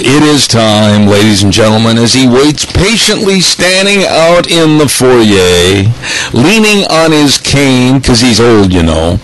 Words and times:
it 0.00 0.22
is 0.22 0.46
time, 0.46 1.06
ladies 1.06 1.42
and 1.42 1.52
gentlemen, 1.52 1.98
as 1.98 2.14
he 2.14 2.28
waits 2.28 2.64
patiently 2.64 3.40
standing 3.40 4.06
out 4.06 4.50
in 4.50 4.78
the 4.78 4.88
foyer, 4.88 5.90
leaning 6.32 6.86
on 6.86 7.10
his 7.10 7.38
cane, 7.38 7.98
because 7.98 8.20
he's 8.20 8.40
old, 8.40 8.72
you 8.72 8.82
know, 8.82 9.18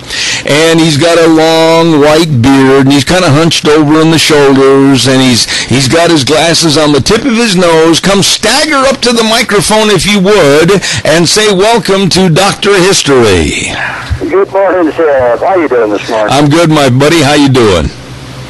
and 0.46 0.80
he's 0.80 0.96
got 0.96 1.18
a 1.18 1.30
long 1.30 2.00
white 2.00 2.42
beard, 2.42 2.86
and 2.86 2.92
he's 2.92 3.04
kind 3.04 3.24
of 3.24 3.30
hunched 3.30 3.66
over 3.68 4.00
in 4.00 4.10
the 4.10 4.18
shoulders, 4.18 5.06
and 5.06 5.22
he's 5.22 5.46
he's 5.66 5.86
got 5.86 6.10
his 6.10 6.24
glasses 6.24 6.76
on 6.76 6.92
the 6.92 7.00
tip 7.00 7.24
of 7.24 7.38
his 7.38 7.54
nose. 7.54 8.00
Come 8.00 8.22
stagger 8.22 8.82
up 8.90 9.00
to 9.02 9.12
the 9.12 9.24
microphone 9.24 9.90
if 9.94 10.04
you 10.04 10.18
would, 10.18 10.82
and 11.04 11.28
say 11.28 11.54
welcome 11.54 12.08
to 12.10 12.28
Doctor 12.28 12.74
History. 12.74 13.70
Good 14.18 14.50
morning, 14.50 14.92
Seth. 14.92 15.40
How 15.40 15.46
are 15.46 15.60
you 15.62 15.68
doing 15.68 15.90
this 15.90 16.08
morning? 16.10 16.34
I'm 16.34 16.48
good, 16.48 16.70
my 16.70 16.90
buddy. 16.90 17.22
How 17.22 17.34
you 17.34 17.48
doing? 17.48 17.86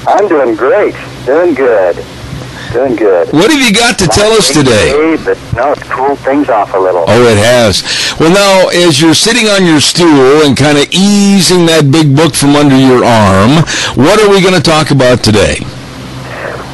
I'm 0.06 0.28
doing 0.28 0.54
great. 0.54 0.94
Doing 1.24 1.54
good. 1.54 1.96
Doing 2.74 2.96
good. 2.96 3.32
What 3.32 3.52
have 3.52 3.60
you 3.62 3.72
got 3.72 4.00
to 4.00 4.08
tell 4.08 4.32
us 4.32 4.52
today? 4.52 4.90
Hey, 4.90 5.24
but 5.24 5.38
no, 5.54 5.70
it's 5.70 5.84
cooled 5.84 6.18
things 6.18 6.48
off 6.48 6.74
a 6.74 6.76
little. 6.76 7.04
Oh, 7.06 7.22
it 7.22 7.38
has. 7.38 7.86
Well, 8.18 8.34
now, 8.34 8.68
as 8.70 9.00
you're 9.00 9.14
sitting 9.14 9.46
on 9.46 9.64
your 9.64 9.78
stool 9.78 10.42
and 10.42 10.56
kind 10.56 10.76
of 10.76 10.90
easing 10.90 11.66
that 11.66 11.92
big 11.92 12.16
book 12.16 12.34
from 12.34 12.56
under 12.56 12.74
your 12.74 13.04
arm, 13.06 13.62
what 13.94 14.18
are 14.18 14.28
we 14.28 14.42
going 14.42 14.58
to 14.58 14.60
talk 14.60 14.90
about 14.90 15.22
today? 15.22 15.62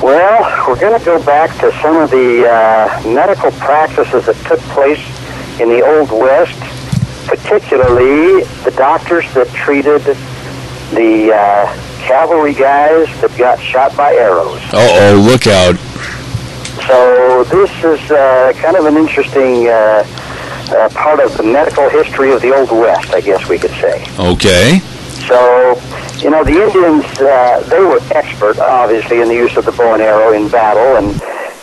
Well, 0.00 0.40
we're 0.66 0.80
going 0.80 0.98
to 0.98 1.04
go 1.04 1.22
back 1.22 1.52
to 1.60 1.70
some 1.82 1.98
of 1.98 2.10
the 2.10 2.48
uh, 2.48 3.02
medical 3.04 3.50
practices 3.60 4.24
that 4.24 4.40
took 4.48 4.60
place 4.72 5.04
in 5.60 5.68
the 5.68 5.84
Old 5.84 6.08
West, 6.08 6.56
particularly 7.28 8.44
the 8.64 8.72
doctors 8.74 9.28
that 9.34 9.48
treated 9.52 10.00
the 10.96 11.28
uh, 11.28 11.68
cavalry 12.00 12.54
guys 12.54 13.04
that 13.20 13.36
got 13.36 13.60
shot 13.60 13.94
by 13.94 14.14
arrows. 14.14 14.62
Uh-oh, 14.72 15.20
look 15.28 15.46
out. 15.46 15.76
So 16.90 17.44
this 17.44 17.70
is 17.84 18.10
uh, 18.10 18.52
kind 18.56 18.76
of 18.76 18.84
an 18.84 18.96
interesting 18.96 19.68
uh, 19.68 20.02
uh, 20.70 20.88
part 20.88 21.20
of 21.20 21.36
the 21.36 21.44
medical 21.44 21.88
history 21.88 22.32
of 22.32 22.42
the 22.42 22.52
Old 22.52 22.72
West, 22.72 23.14
I 23.14 23.20
guess 23.20 23.48
we 23.48 23.60
could 23.60 23.70
say. 23.70 24.04
Okay. 24.18 24.80
So, 25.28 25.80
you 26.18 26.30
know, 26.30 26.42
the 26.42 26.60
Indians, 26.60 27.04
uh, 27.20 27.60
they 27.70 27.78
were 27.78 28.00
expert, 28.10 28.58
obviously, 28.58 29.20
in 29.20 29.28
the 29.28 29.36
use 29.36 29.56
of 29.56 29.66
the 29.66 29.70
bow 29.70 29.94
and 29.94 30.02
arrow 30.02 30.32
in 30.32 30.48
battle, 30.48 30.96
and 30.96 31.14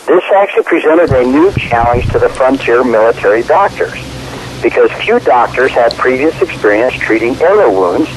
this 0.06 0.24
actually 0.34 0.64
presented 0.64 1.10
a 1.10 1.26
new 1.26 1.52
challenge 1.52 2.06
to 2.12 2.18
the 2.18 2.30
frontier 2.30 2.82
military 2.82 3.42
doctors 3.42 4.00
because 4.62 4.90
few 4.92 5.20
doctors 5.20 5.72
had 5.72 5.92
previous 5.98 6.40
experience 6.40 6.94
treating 6.94 7.36
arrow 7.42 7.70
wounds, 7.70 8.08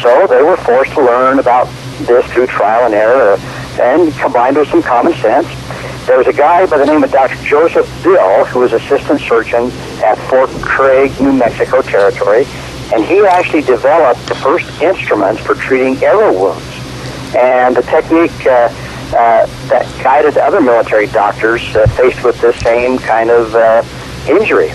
so 0.00 0.28
they 0.28 0.42
were 0.42 0.56
forced 0.58 0.92
to 0.92 1.04
learn 1.04 1.40
about 1.40 1.66
this 2.06 2.24
through 2.32 2.46
trial 2.46 2.86
and 2.86 2.94
error 2.94 3.36
and 3.80 4.14
combined 4.14 4.56
with 4.56 4.68
some 4.68 4.82
common 4.82 5.12
sense. 5.14 5.48
There 6.06 6.18
was 6.18 6.26
a 6.26 6.32
guy 6.32 6.66
by 6.66 6.78
the 6.78 6.86
name 6.86 7.04
of 7.04 7.12
Dr. 7.12 7.36
Joseph 7.44 7.86
Bill 8.02 8.44
who 8.46 8.58
was 8.58 8.72
assistant 8.72 9.20
surgeon 9.20 9.70
at 10.02 10.18
Fort 10.28 10.50
Craig, 10.60 11.12
New 11.20 11.32
Mexico 11.32 11.80
Territory, 11.80 12.44
and 12.92 13.04
he 13.04 13.20
actually 13.20 13.62
developed 13.62 14.26
the 14.26 14.34
first 14.34 14.68
instruments 14.82 15.40
for 15.40 15.54
treating 15.54 16.02
arrow 16.02 16.32
wounds. 16.32 16.66
And 17.36 17.76
the 17.76 17.82
technique 17.82 18.34
uh, 18.46 18.68
uh, 19.14 19.46
that 19.68 19.86
guided 20.02 20.38
other 20.38 20.60
military 20.60 21.06
doctors 21.06 21.62
uh, 21.76 21.86
faced 21.96 22.24
with 22.24 22.40
this 22.40 22.58
same 22.60 22.98
kind 22.98 23.30
of 23.30 23.54
uh, 23.54 23.84
injury. 24.28 24.70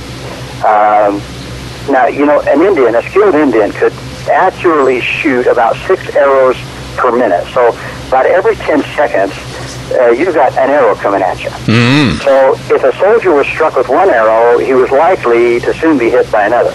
Um, 0.63 1.21
now, 1.91 2.07
you 2.07 2.25
know, 2.25 2.39
an 2.41 2.61
Indian, 2.61 2.95
a 2.95 3.03
skilled 3.03 3.35
Indian, 3.35 3.73
could 3.73 3.93
accurately 4.29 5.01
shoot 5.01 5.45
about 5.47 5.75
six 5.87 6.07
arrows 6.15 6.55
per 6.95 7.11
minute. 7.11 7.45
So 7.53 7.69
about 8.07 8.25
every 8.25 8.55
10 8.55 8.81
seconds, 8.95 9.33
uh, 9.91 10.09
you've 10.09 10.33
got 10.33 10.51
an 10.53 10.69
arrow 10.69 10.95
coming 10.95 11.21
at 11.21 11.43
you. 11.43 11.49
Mm. 11.49 12.23
So 12.23 12.53
if 12.75 12.83
a 12.83 12.95
soldier 12.97 13.33
was 13.33 13.47
struck 13.47 13.75
with 13.75 13.89
one 13.89 14.09
arrow, 14.09 14.57
he 14.59 14.73
was 14.73 14.91
likely 14.91 15.59
to 15.61 15.73
soon 15.73 15.97
be 15.97 16.09
hit 16.09 16.31
by 16.31 16.45
another. 16.45 16.73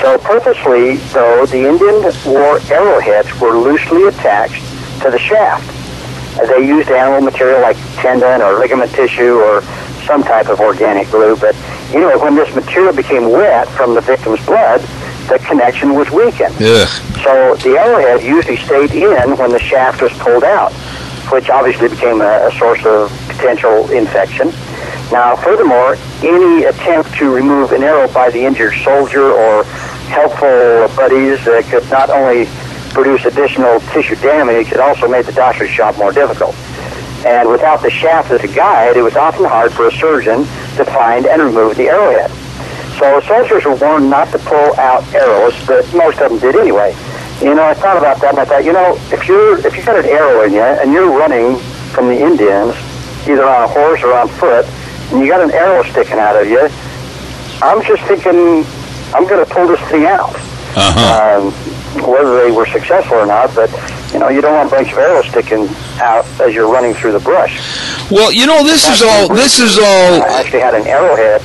So 0.00 0.18
purposely, 0.18 0.96
though, 1.12 1.46
the 1.46 1.68
Indian 1.68 2.02
war 2.26 2.58
arrowheads 2.70 3.38
were 3.40 3.56
loosely 3.56 4.04
attached 4.08 4.62
to 5.02 5.10
the 5.10 5.18
shaft. 5.18 5.70
They 6.48 6.66
used 6.66 6.90
animal 6.90 7.20
material 7.20 7.60
like 7.60 7.76
tendon 7.96 8.42
or 8.42 8.58
ligament 8.58 8.90
tissue 8.92 9.34
or 9.36 9.62
some 10.04 10.22
type 10.22 10.48
of 10.48 10.60
organic 10.60 11.10
glue, 11.10 11.36
but 11.36 11.54
you 11.92 12.00
know, 12.00 12.18
when 12.18 12.34
this 12.34 12.52
material 12.54 12.92
became 12.92 13.30
wet 13.30 13.68
from 13.68 13.94
the 13.94 14.00
victim's 14.00 14.44
blood, 14.44 14.80
the 15.28 15.38
connection 15.46 15.94
was 15.94 16.10
weakened. 16.10 16.54
Ugh. 16.60 16.88
So 17.22 17.54
the 17.62 17.78
arrowhead 17.78 18.22
usually 18.22 18.56
stayed 18.56 18.90
in 18.90 19.36
when 19.36 19.50
the 19.50 19.58
shaft 19.60 20.02
was 20.02 20.12
pulled 20.14 20.44
out, 20.44 20.72
which 21.34 21.50
obviously 21.50 21.88
became 21.88 22.20
a, 22.20 22.46
a 22.46 22.52
source 22.52 22.84
of 22.86 23.10
potential 23.26 23.90
infection. 23.90 24.48
Now, 25.10 25.34
furthermore, 25.34 25.96
any 26.22 26.64
attempt 26.64 27.12
to 27.14 27.34
remove 27.34 27.72
an 27.72 27.82
arrow 27.82 28.06
by 28.12 28.30
the 28.30 28.44
injured 28.44 28.74
soldier 28.84 29.32
or 29.32 29.64
helpful 30.08 30.88
buddies 30.96 31.44
uh, 31.48 31.62
could 31.66 31.90
not 31.90 32.08
only 32.08 32.46
produce 32.94 33.24
additional 33.24 33.80
tissue 33.92 34.14
damage, 34.16 34.70
it 34.70 34.78
also 34.78 35.08
made 35.08 35.26
the 35.26 35.32
doctor's 35.32 35.70
job 35.70 35.96
more 35.96 36.12
difficult. 36.12 36.54
And 37.26 37.48
without 37.48 37.82
the 37.82 37.90
shaft 37.90 38.30
as 38.30 38.44
a 38.44 38.48
guide, 38.48 38.96
it 38.96 39.02
was 39.02 39.16
often 39.16 39.44
hard 39.44 39.72
for 39.72 39.88
a 39.88 39.92
surgeon 39.92 40.44
to 40.76 40.84
find 40.84 41.26
and 41.26 41.42
remove 41.42 41.76
the 41.76 41.88
arrowhead. 41.88 42.30
So 42.98 43.20
soldiers 43.26 43.64
were 43.64 43.74
warned 43.74 44.08
not 44.08 44.30
to 44.30 44.38
pull 44.38 44.78
out 44.78 45.02
arrows, 45.12 45.54
but 45.66 45.82
most 45.94 46.20
of 46.20 46.30
them 46.30 46.38
did 46.38 46.54
anyway. 46.54 46.94
You 47.40 47.54
know, 47.54 47.64
I 47.64 47.74
thought 47.74 47.96
about 47.96 48.20
that, 48.20 48.30
and 48.30 48.38
I 48.38 48.44
thought, 48.44 48.64
you 48.64 48.72
know, 48.72 48.96
if 49.10 49.26
you're 49.26 49.58
if 49.66 49.76
you 49.76 49.84
got 49.84 49.98
an 49.98 50.06
arrow 50.06 50.44
in 50.44 50.52
you 50.52 50.60
and 50.60 50.92
you're 50.92 51.10
running 51.10 51.58
from 51.92 52.08
the 52.08 52.18
Indians, 52.18 52.74
either 53.28 53.44
on 53.44 53.64
a 53.64 53.68
horse 53.68 54.02
or 54.02 54.14
on 54.14 54.28
foot, 54.28 54.66
and 55.12 55.20
you 55.20 55.28
got 55.28 55.42
an 55.42 55.50
arrow 55.50 55.82
sticking 55.84 56.18
out 56.18 56.40
of 56.40 56.48
you, 56.48 56.68
I'm 57.60 57.82
just 57.84 58.02
thinking, 58.04 58.64
I'm 59.14 59.26
going 59.26 59.44
to 59.44 59.50
pull 59.52 59.66
this 59.66 59.80
thing 59.90 60.06
out. 60.06 60.34
Uh-huh. 60.76 61.38
Um, 61.38 61.52
whether 62.02 62.42
they 62.42 62.50
were 62.50 62.66
successful 62.66 63.16
or 63.16 63.26
not, 63.26 63.54
but 63.54 63.70
you 64.12 64.18
know, 64.18 64.28
you 64.28 64.40
don't 64.40 64.54
want 64.54 64.68
a 64.68 64.70
bunch 64.70 64.92
of 64.92 64.98
arrows 64.98 65.26
sticking 65.26 65.68
out 66.00 66.26
as 66.40 66.54
you're 66.54 66.70
running 66.70 66.94
through 66.94 67.12
the 67.12 67.20
brush. 67.20 67.58
Well, 68.10 68.32
you 68.32 68.46
know, 68.46 68.62
this 68.64 68.88
is 68.88 69.02
all, 69.02 69.28
this 69.28 69.60
is 69.60 69.78
I 69.78 69.82
all, 69.82 70.22
actually 70.22 70.60
had 70.60 70.74
an 70.74 70.86
arrowhead 70.86 71.42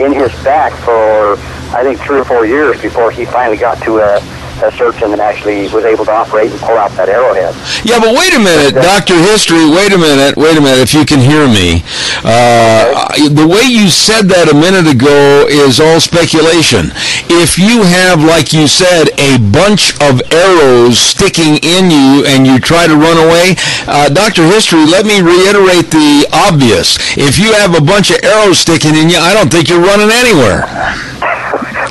in 0.00 0.12
his 0.12 0.32
back 0.42 0.72
for 0.84 1.36
I 1.74 1.82
think 1.82 2.00
three 2.00 2.18
or 2.18 2.24
four 2.24 2.44
years 2.46 2.80
before 2.80 3.10
he 3.10 3.24
finally 3.24 3.56
got 3.56 3.82
to 3.84 3.98
a, 3.98 4.18
a 4.62 4.72
surgeon 4.72 5.10
that 5.10 5.20
actually 5.20 5.68
was 5.68 5.84
able 5.84 6.04
to 6.04 6.12
operate 6.12 6.50
and 6.50 6.60
pull 6.60 6.76
out 6.78 6.90
that 6.94 7.08
arrowhead. 7.08 7.54
yeah, 7.84 7.98
but 7.98 8.14
wait 8.14 8.34
a 8.34 8.38
minute, 8.38 8.74
Dr. 8.74 9.18
History, 9.18 9.66
wait 9.68 9.92
a 9.92 9.98
minute, 9.98 10.36
wait 10.36 10.56
a 10.56 10.60
minute, 10.60 10.80
if 10.80 10.94
you 10.94 11.04
can 11.04 11.18
hear 11.18 11.46
me. 11.50 11.82
Uh, 12.22 13.10
the 13.28 13.46
way 13.46 13.66
you 13.66 13.90
said 13.90 14.30
that 14.30 14.46
a 14.50 14.56
minute 14.56 14.86
ago 14.86 15.46
is 15.50 15.80
all 15.80 15.98
speculation. 15.98 16.94
If 17.28 17.58
you 17.58 17.82
have, 17.82 18.22
like 18.22 18.52
you 18.52 18.68
said, 18.68 19.10
a 19.18 19.38
bunch 19.50 19.98
of 20.00 20.22
arrows 20.32 20.98
sticking 20.98 21.58
in 21.62 21.90
you 21.90 22.24
and 22.26 22.46
you 22.46 22.58
try 22.58 22.86
to 22.86 22.94
run 22.94 23.18
away, 23.18 23.56
uh, 23.86 24.08
Dr. 24.08 24.46
History, 24.46 24.86
let 24.86 25.06
me 25.06 25.20
reiterate 25.20 25.90
the 25.90 26.26
obvious. 26.32 26.96
If 27.18 27.38
you 27.38 27.52
have 27.54 27.74
a 27.74 27.82
bunch 27.82 28.10
of 28.10 28.22
arrows 28.22 28.58
sticking 28.60 28.94
in 28.94 29.10
you, 29.10 29.18
I 29.18 29.34
don't 29.34 29.50
think 29.50 29.68
you're 29.68 29.82
running 29.82 30.10
anywhere. 30.10 30.64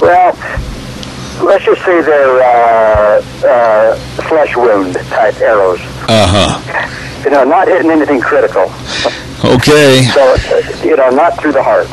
Well, 0.01 0.33
let's 1.51 1.65
just 1.65 1.83
say 1.83 1.99
they're 1.99 2.41
uh, 2.41 3.21
uh, 3.43 3.95
flesh 4.29 4.55
wound 4.55 4.95
type 5.11 5.35
arrows. 5.41 5.81
Uh-huh. 6.07 7.25
You 7.25 7.29
know, 7.29 7.43
not 7.43 7.67
hitting 7.67 7.91
anything 7.91 8.21
critical. 8.21 8.71
Okay. 9.43 10.07
So, 10.13 10.23
uh, 10.23 10.85
you 10.85 10.95
know, 10.95 11.09
not 11.09 11.37
through 11.41 11.51
the 11.51 11.61
heart. 11.61 11.89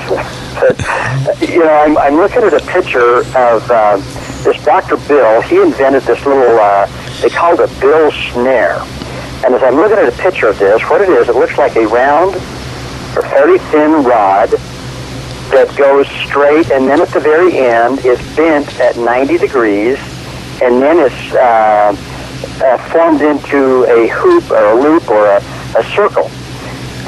But, 0.54 0.78
uh, 0.86 1.52
you 1.52 1.58
know, 1.58 1.74
I'm, 1.74 1.98
I'm 1.98 2.14
looking 2.14 2.42
at 2.44 2.54
a 2.54 2.64
picture 2.70 3.26
of 3.34 3.68
uh, 3.68 3.96
this 4.44 4.62
Dr. 4.64 4.96
Bill. 5.08 5.40
He 5.42 5.60
invented 5.60 6.04
this 6.04 6.24
little, 6.24 6.56
uh, 6.56 6.86
they 7.20 7.28
called 7.28 7.58
it 7.58 7.80
Bill 7.80 8.12
snare. 8.30 8.78
And 9.44 9.54
as 9.56 9.62
I'm 9.64 9.74
looking 9.74 9.98
at 9.98 10.08
a 10.08 10.16
picture 10.22 10.46
of 10.46 10.58
this, 10.60 10.80
what 10.82 11.00
it 11.00 11.08
is, 11.08 11.28
it 11.28 11.34
looks 11.34 11.58
like 11.58 11.74
a 11.74 11.84
round 11.88 12.36
or 13.16 13.22
fairly 13.22 13.58
thin 13.58 14.04
rod 14.04 14.54
that 15.50 15.74
goes 15.76 16.06
straight, 16.26 16.70
and 16.70 16.86
then 16.88 17.00
at 17.00 17.08
the 17.08 17.20
very 17.20 17.56
end 17.58 18.04
is 18.04 18.18
bent 18.36 18.78
at 18.80 18.96
90 18.96 19.38
degrees, 19.38 19.98
and 20.62 20.82
then 20.82 20.98
it's 20.98 21.34
uh, 21.34 21.94
uh, 22.64 22.90
formed 22.90 23.22
into 23.22 23.84
a 23.84 24.08
hoop 24.08 24.50
or 24.50 24.64
a 24.72 24.74
loop 24.82 25.08
or 25.08 25.26
a, 25.26 25.36
a 25.78 25.84
circle. 25.94 26.30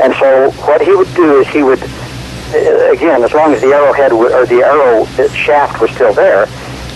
And 0.02 0.14
so 0.14 0.50
what 0.66 0.80
he 0.80 0.94
would 0.94 1.12
do 1.14 1.40
is 1.40 1.48
he 1.48 1.62
would, 1.62 1.82
uh, 1.82 2.90
again, 2.92 3.22
as 3.22 3.32
long 3.34 3.52
as 3.52 3.60
the 3.60 3.68
arrowhead 3.74 4.10
w- 4.10 4.32
or 4.32 4.46
the 4.46 4.62
arrow 4.62 5.04
shaft 5.34 5.80
was 5.80 5.90
still 5.90 6.14
there, 6.14 6.46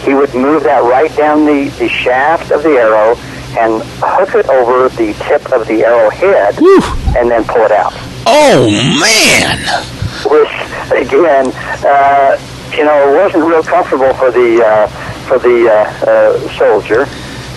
he 0.05 0.15
would 0.15 0.35
move 0.35 0.63
that 0.65 0.83
right 0.83 1.15
down 1.17 1.45
the, 1.45 1.69
the 1.79 1.89
shaft 1.89 2.51
of 2.51 2.63
the 2.63 2.71
arrow 2.79 3.17
and 3.57 3.83
hook 4.03 4.35
it 4.35 4.49
over 4.49 4.89
the 4.91 5.13
tip 5.25 5.53
of 5.53 5.67
the 5.69 5.85
arrowhead 5.85 6.57
Whew. 6.59 6.83
and 7.17 7.31
then 7.31 7.45
pull 7.45 7.63
it 7.63 7.73
out. 7.73 7.93
Oh 8.27 8.67
man! 9.01 9.94
Which, 10.27 10.51
again, 10.93 11.53
uh, 11.85 12.39
you 12.73 12.85
know, 12.85 13.23
wasn't 13.23 13.45
real 13.45 13.63
comfortable 13.63 14.13
for 14.15 14.31
the 14.31 14.65
uh, 14.65 14.87
for 15.27 15.39
the 15.39 15.69
uh, 15.69 16.11
uh, 16.11 16.57
soldier 16.59 17.07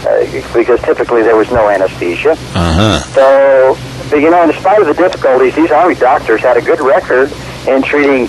uh, 0.07 0.53
because 0.53 0.81
typically 0.81 1.23
there 1.23 1.35
was 1.35 1.51
no 1.51 1.69
anesthesia. 1.69 2.31
Uh 2.31 2.35
huh. 2.55 2.99
So, 3.13 3.77
but, 4.09 4.17
you 4.17 4.29
know, 4.29 4.43
in 4.43 4.53
spite 4.53 4.79
of 4.81 4.87
the 4.87 4.93
difficulties, 4.93 5.55
these 5.55 5.71
army 5.71 5.95
doctors 5.95 6.41
had 6.41 6.57
a 6.57 6.61
good 6.61 6.79
record 6.79 7.31
in 7.67 7.81
treating 7.81 8.27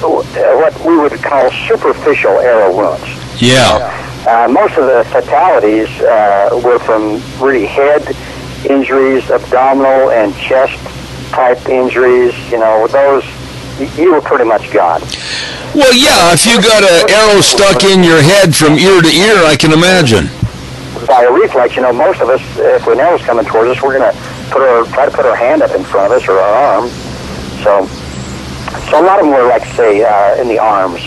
what 0.00 0.78
we 0.84 0.96
would 0.96 1.12
call 1.22 1.50
superficial 1.68 2.38
arrow 2.38 2.76
wounds. 2.76 3.06
Yeah. 3.40 3.92
Uh, 4.26 4.48
most 4.48 4.76
of 4.76 4.86
the 4.86 5.04
fatalities 5.10 5.88
uh, 6.00 6.60
were 6.64 6.78
from 6.78 7.22
really 7.40 7.66
head 7.66 8.02
injuries, 8.68 9.30
abdominal 9.30 10.10
and 10.10 10.34
chest 10.36 10.78
type 11.30 11.68
injuries. 11.68 12.34
You 12.50 12.58
know, 12.58 12.86
those 12.88 13.24
you 13.96 14.12
were 14.12 14.20
pretty 14.20 14.44
much 14.44 14.72
gone. 14.72 15.00
Well, 15.74 15.92
yeah. 15.94 16.32
If 16.32 16.46
you 16.46 16.56
got 16.62 16.82
an 16.82 17.10
arrow 17.10 17.40
stuck 17.40 17.84
in 17.84 18.02
your 18.02 18.22
head 18.22 18.54
from 18.54 18.78
ear 18.78 19.02
to 19.02 19.08
ear, 19.08 19.44
I 19.44 19.56
can 19.56 19.72
imagine. 19.72 20.28
By 21.06 21.24
a 21.24 21.32
reflex, 21.32 21.76
you 21.76 21.82
know, 21.82 21.92
most 21.92 22.20
of 22.20 22.28
us, 22.28 22.40
if 22.56 22.86
an 22.86 22.98
arrow's 22.98 23.22
coming 23.22 23.44
towards 23.44 23.70
us, 23.76 23.82
we're 23.82 23.98
going 23.98 24.10
to 24.12 24.18
put 24.50 24.62
our 24.62 24.84
try 24.86 25.04
to 25.04 25.10
put 25.10 25.26
our 25.26 25.36
hand 25.36 25.62
up 25.62 25.72
in 25.72 25.84
front 25.84 26.12
of 26.12 26.22
us 26.22 26.28
or 26.28 26.38
our 26.38 26.80
arm. 26.80 26.88
So, 27.62 27.86
so 28.90 29.00
a 29.00 29.04
lot 29.04 29.18
of 29.20 29.26
them 29.26 29.34
were 29.34 29.46
like 29.46 29.64
say 29.76 30.02
uh, 30.02 30.40
in 30.40 30.48
the 30.48 30.58
arms, 30.58 31.00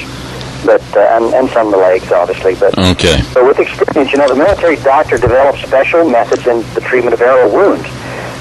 but 0.66 0.82
uh, 0.96 1.18
and, 1.18 1.34
and 1.34 1.50
some 1.50 1.68
in 1.68 1.72
the 1.72 1.78
legs, 1.78 2.12
obviously, 2.12 2.56
but. 2.56 2.78
Okay. 2.78 3.22
But 3.34 3.46
with 3.46 3.60
experience, 3.60 4.12
you 4.12 4.20
know, 4.20 4.28
the 4.28 4.36
military 4.36 4.76
doctor 4.78 5.18
developed 5.18 5.60
special 5.60 6.08
methods 6.08 6.46
in 6.48 6.62
the 6.76 6.82
treatment 6.82 7.14
of 7.14 7.22
arrow 7.22 7.52
wounds. 7.52 7.88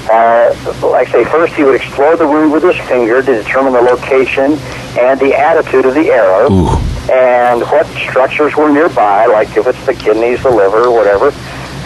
Uh, 0.09 0.55
like 0.81 1.09
I 1.09 1.11
say, 1.11 1.23
first 1.25 1.53
he 1.53 1.63
would 1.63 1.75
explore 1.75 2.15
the 2.17 2.27
wound 2.27 2.51
with 2.51 2.63
his 2.63 2.75
finger 2.87 3.21
to 3.21 3.43
determine 3.43 3.73
the 3.73 3.81
location 3.81 4.57
and 4.97 5.19
the 5.19 5.35
attitude 5.37 5.85
of 5.85 5.93
the 5.93 6.09
arrow 6.09 6.51
Ooh. 6.51 6.69
and 7.11 7.61
what 7.61 7.85
structures 7.87 8.55
were 8.55 8.71
nearby, 8.71 9.27
like 9.27 9.55
if 9.55 9.67
it's 9.67 9.85
the 9.85 9.93
kidneys, 9.93 10.41
the 10.41 10.49
liver, 10.49 10.85
or 10.85 10.91
whatever. 10.91 11.31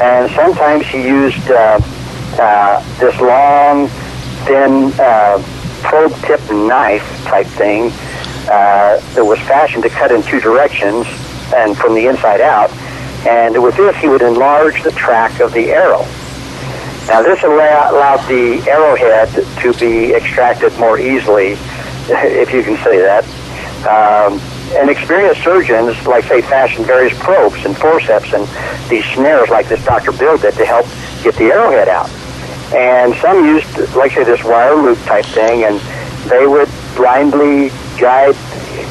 And 0.02 0.32
sometimes 0.32 0.86
he 0.88 1.06
used 1.06 1.52
uh, 1.52 1.80
uh, 2.40 2.98
this 2.98 3.20
long, 3.20 3.90
thin, 4.46 4.94
uh, 5.00 5.44
probe 5.84 6.16
tip 6.22 6.40
knife 6.50 7.26
type 7.26 7.48
thing 7.48 7.92
uh, 8.50 9.00
that 9.16 9.26
was 9.26 9.38
fashioned 9.40 9.84
to 9.84 9.90
cut 9.90 10.12
in 10.12 10.24
two 10.24 10.40
directions 10.40 11.06
and 11.54 11.78
from 11.78 11.94
the 11.94 12.08
inside 12.08 12.40
out. 12.40 12.72
And 13.28 13.62
with 13.62 13.76
this, 13.76 13.96
he 13.98 14.08
would 14.08 14.22
enlarge 14.22 14.82
the 14.84 14.92
track 14.92 15.42
of 15.42 15.52
the 15.52 15.72
arrow. 15.72 16.06
Now, 17.08 17.22
this 17.22 17.44
allowed 17.44 18.26
the 18.28 18.62
arrowhead 18.70 19.30
to 19.62 19.74
be 19.74 20.14
extracted 20.14 20.78
more 20.80 20.98
easily, 20.98 21.52
if 22.08 22.54
you 22.54 22.64
can 22.64 22.78
say 22.84 23.00
that. 23.00 23.26
Um, 23.86 24.40
and 24.76 24.90
experienced 24.90 25.44
surgeons, 25.44 26.08
like 26.08 26.24
say, 26.26 26.42
fashioned 26.42 26.88
various 26.88 27.18
probes 27.20 27.66
and 27.66 27.78
forceps 27.78 28.34
and 28.34 28.48
these 28.90 29.06
snares, 29.14 29.50
like 29.50 29.68
this 29.68 29.84
Dr. 29.86 30.12
Bill 30.14 30.38
did, 30.38 30.54
to 30.56 30.66
help 30.66 30.86
get 31.24 31.36
the 31.36 31.52
arrowhead 31.52 31.90
out. 31.90 32.10
And 32.74 33.14
some 33.16 33.46
used, 33.46 33.96
like 33.96 34.14
say, 34.14 34.24
this 34.24 34.44
wire 34.44 34.76
loop 34.76 34.98
type 35.04 35.26
thing, 35.26 35.64
and 35.66 35.80
they 36.30 36.48
would 36.48 36.70
blindly 36.96 37.70
guide 38.00 38.36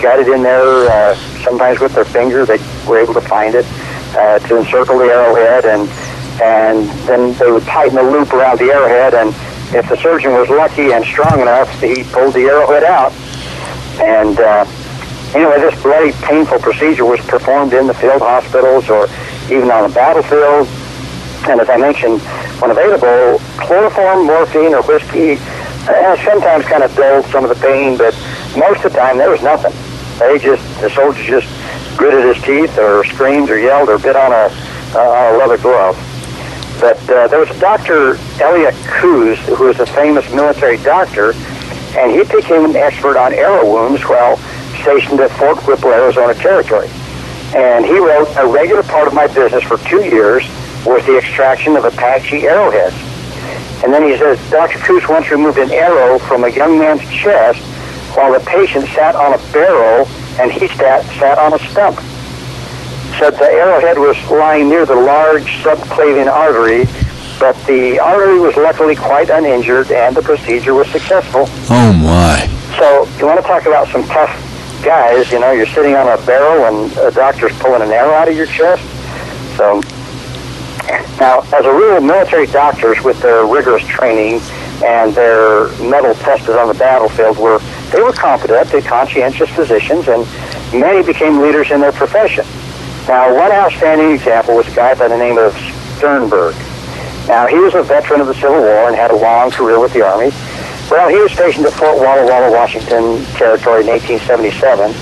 guide 0.00 0.20
it 0.20 0.28
in 0.28 0.42
there. 0.42 0.88
Uh, 0.88 1.14
sometimes 1.42 1.80
with 1.80 1.94
their 1.94 2.04
finger, 2.04 2.44
they 2.44 2.58
were 2.86 2.98
able 2.98 3.14
to 3.14 3.20
find 3.20 3.54
it 3.54 3.66
uh, 4.14 4.38
to 4.40 4.58
encircle 4.58 4.98
the 4.98 5.06
arrowhead, 5.06 5.64
and 5.64 5.88
and 6.40 6.88
then 7.06 7.34
they 7.34 7.50
would 7.50 7.64
tighten 7.64 7.96
the 7.96 8.02
loop 8.02 8.32
around 8.32 8.58
the 8.58 8.70
arrowhead. 8.70 9.14
And 9.14 9.34
if 9.74 9.88
the 9.88 9.96
surgeon 9.96 10.32
was 10.32 10.48
lucky 10.48 10.92
and 10.92 11.04
strong 11.04 11.40
enough, 11.40 11.68
he 11.80 12.04
pulled 12.04 12.34
the 12.34 12.46
arrowhead 12.46 12.84
out. 12.84 13.12
And 14.00 14.38
uh, 14.40 14.64
anyway, 15.34 15.60
this 15.60 15.80
bloody, 15.82 16.12
painful 16.24 16.58
procedure 16.60 17.04
was 17.04 17.20
performed 17.20 17.72
in 17.72 17.86
the 17.86 17.94
field 17.94 18.22
hospitals 18.22 18.88
or 18.88 19.08
even 19.52 19.70
on 19.70 19.88
the 19.88 19.94
battlefield. 19.94 20.68
And 21.48 21.60
as 21.60 21.68
I 21.68 21.76
mentioned, 21.76 22.20
when 22.60 22.70
available, 22.70 23.38
chloroform, 23.58 24.26
morphine, 24.26 24.74
or 24.74 24.82
whiskey 24.82 25.36
uh, 25.88 26.16
sometimes 26.24 26.64
kind 26.64 26.82
of 26.82 26.94
dulled 26.94 27.24
some 27.26 27.44
of 27.44 27.50
the 27.50 27.60
pain, 27.60 27.96
but 27.98 28.14
most 28.56 28.84
of 28.84 28.92
the 28.92 28.98
time 28.98 29.18
there 29.18 29.30
was 29.30 29.42
nothing. 29.42 29.72
They 30.18 30.38
just, 30.38 30.62
the 30.80 30.90
soldier 30.90 31.22
just 31.22 31.48
gritted 31.96 32.34
his 32.34 32.42
teeth 32.44 32.78
or 32.78 33.04
screamed 33.04 33.50
or 33.50 33.58
yelled 33.58 33.88
or 33.88 33.98
bit 33.98 34.14
on 34.14 34.32
a, 34.32 34.54
uh, 34.94 34.98
on 34.98 35.34
a 35.34 35.38
leather 35.38 35.58
glove. 35.58 35.96
But 36.82 36.98
uh, 37.08 37.28
there 37.28 37.38
was 37.38 37.48
a 37.48 37.60
Dr. 37.60 38.18
Elliott 38.42 38.74
Coues, 38.86 39.38
who 39.46 39.66
was 39.66 39.78
a 39.78 39.86
famous 39.86 40.28
military 40.32 40.78
doctor, 40.78 41.32
and 41.96 42.10
he 42.10 42.24
became 42.24 42.64
an 42.64 42.74
expert 42.74 43.16
on 43.16 43.32
arrow 43.32 43.64
wounds 43.64 44.02
while 44.02 44.36
stationed 44.82 45.20
at 45.20 45.30
Fort 45.38 45.64
Whipple, 45.64 45.92
Arizona 45.92 46.34
Territory. 46.34 46.88
And 47.54 47.84
he 47.86 47.96
wrote, 48.00 48.26
a 48.36 48.48
regular 48.48 48.82
part 48.82 49.06
of 49.06 49.14
my 49.14 49.28
business 49.28 49.62
for 49.62 49.78
two 49.78 50.02
years 50.02 50.42
was 50.84 51.06
the 51.06 51.16
extraction 51.16 51.76
of 51.76 51.84
Apache 51.84 52.48
arrowheads. 52.48 52.96
And 53.84 53.94
then 53.94 54.02
he 54.02 54.18
says, 54.18 54.40
Dr. 54.50 54.80
Coos 54.80 55.06
once 55.08 55.30
removed 55.30 55.58
an 55.58 55.70
arrow 55.70 56.18
from 56.18 56.42
a 56.42 56.48
young 56.48 56.80
man's 56.80 57.08
chest 57.08 57.62
while 58.16 58.32
the 58.32 58.44
patient 58.44 58.86
sat 58.88 59.14
on 59.14 59.34
a 59.34 59.52
barrel 59.52 60.08
and 60.40 60.50
he 60.50 60.66
sat, 60.66 61.04
sat 61.20 61.38
on 61.38 61.54
a 61.54 61.58
stump. 61.70 62.00
Said 63.22 63.34
the 63.34 63.52
arrowhead 63.52 64.00
was 64.00 64.16
lying 64.32 64.68
near 64.68 64.84
the 64.84 64.96
large 64.96 65.62
subclavian 65.62 66.26
artery, 66.26 66.86
but 67.38 67.54
the 67.66 68.00
artery 68.00 68.40
was 68.40 68.56
luckily 68.56 68.96
quite 68.96 69.30
uninjured 69.30 69.92
and 69.92 70.16
the 70.16 70.22
procedure 70.22 70.74
was 70.74 70.88
successful. 70.88 71.44
Oh 71.70 71.92
my. 71.92 72.48
So 72.76 73.06
you 73.20 73.26
want 73.26 73.40
to 73.40 73.46
talk 73.46 73.66
about 73.66 73.86
some 73.86 74.02
tough 74.08 74.34
guys, 74.82 75.30
you 75.30 75.38
know, 75.38 75.52
you're 75.52 75.68
sitting 75.68 75.94
on 75.94 76.08
a 76.08 76.20
barrel 76.26 76.64
and 76.66 76.90
a 76.98 77.12
doctor's 77.12 77.56
pulling 77.60 77.82
an 77.82 77.92
arrow 77.92 78.12
out 78.12 78.26
of 78.26 78.34
your 78.34 78.46
chest. 78.46 78.82
So 79.56 79.80
now, 81.20 81.42
as 81.56 81.64
a 81.64 81.72
rule, 81.72 82.00
military 82.00 82.48
doctors 82.48 83.04
with 83.04 83.22
their 83.22 83.46
rigorous 83.46 83.86
training 83.86 84.40
and 84.84 85.14
their 85.14 85.68
metal 85.78 86.16
tested 86.16 86.56
on 86.56 86.66
the 86.66 86.74
battlefield 86.74 87.38
were 87.38 87.60
they 87.92 88.02
were 88.02 88.12
competent 88.12 88.68
they 88.70 88.82
conscientious 88.82 89.48
physicians 89.50 90.08
and 90.08 90.26
many 90.72 91.06
became 91.06 91.40
leaders 91.40 91.70
in 91.70 91.80
their 91.80 91.92
profession. 91.92 92.44
Now, 93.08 93.34
one 93.34 93.50
outstanding 93.50 94.12
example 94.12 94.56
was 94.56 94.68
a 94.68 94.74
guy 94.74 94.94
by 94.94 95.08
the 95.08 95.18
name 95.18 95.36
of 95.36 95.54
Sternberg. 95.98 96.54
Now, 97.26 97.46
he 97.46 97.58
was 97.58 97.74
a 97.74 97.82
veteran 97.82 98.20
of 98.20 98.28
the 98.28 98.34
Civil 98.34 98.60
War 98.60 98.88
and 98.88 98.96
had 98.96 99.10
a 99.10 99.16
long 99.16 99.50
career 99.50 99.80
with 99.80 99.92
the 99.92 100.02
Army. 100.02 100.30
Well, 100.90 101.08
he 101.08 101.18
was 101.18 101.32
stationed 101.32 101.66
at 101.66 101.72
Fort 101.72 101.98
Walla 101.98 102.24
Walla, 102.24 102.50
Washington 102.52 103.24
Territory 103.34 103.82
in 103.82 103.88
1877, 103.88 104.94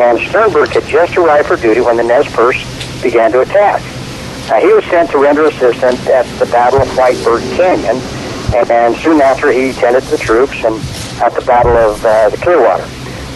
and 0.00 0.18
Sternberg 0.28 0.70
had 0.70 0.84
just 0.86 1.16
arrived 1.16 1.48
for 1.48 1.56
duty 1.56 1.80
when 1.80 1.96
the 1.96 2.02
Nez 2.02 2.26
Perce 2.28 2.62
began 3.02 3.30
to 3.32 3.40
attack. 3.40 3.82
Now, 4.48 4.60
he 4.60 4.72
was 4.72 4.84
sent 4.86 5.10
to 5.10 5.18
render 5.18 5.44
assistance 5.46 6.06
at 6.08 6.26
the 6.38 6.46
Battle 6.46 6.82
of 6.82 6.88
Whitebird 6.88 7.42
Canyon, 7.56 7.96
and, 8.54 8.70
and 8.70 8.96
soon 8.96 9.20
after 9.20 9.52
he 9.52 9.72
tended 9.72 10.02
the 10.04 10.18
troops 10.18 10.64
and 10.64 10.74
at 11.22 11.34
the 11.34 11.44
Battle 11.46 11.76
of 11.76 12.04
uh, 12.04 12.28
the 12.30 12.36
Clearwater. 12.38 12.86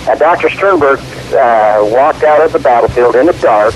Now, 0.07 0.15
Dr. 0.15 0.51
Sternberg 0.51 1.01
uh, 1.35 1.81
walked 1.83 2.25
out 2.25 2.43
of 2.45 2.53
the 2.53 2.59
battlefield 2.59 3.15
in 3.15 3.27
the 3.27 3.33
dark, 3.35 3.75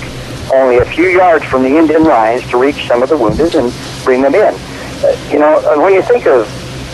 only 0.51 0.77
a 0.77 0.85
few 0.85 1.07
yards 1.07 1.45
from 1.45 1.63
the 1.63 1.77
Indian 1.77 2.03
lines 2.03 2.47
to 2.49 2.57
reach 2.57 2.87
some 2.87 3.03
of 3.03 3.09
the 3.09 3.17
wounded 3.17 3.55
and 3.55 3.73
bring 4.03 4.21
them 4.21 4.35
in. 4.35 4.53
Uh, 4.53 5.29
you 5.31 5.39
know, 5.39 5.57
uh, 5.59 5.81
when 5.81 5.93
you 5.93 6.01
think 6.01 6.25
of 6.25 6.47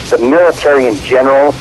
the 0.10 0.18
military 0.18 0.88
in 0.88 0.96
general, 0.98 1.52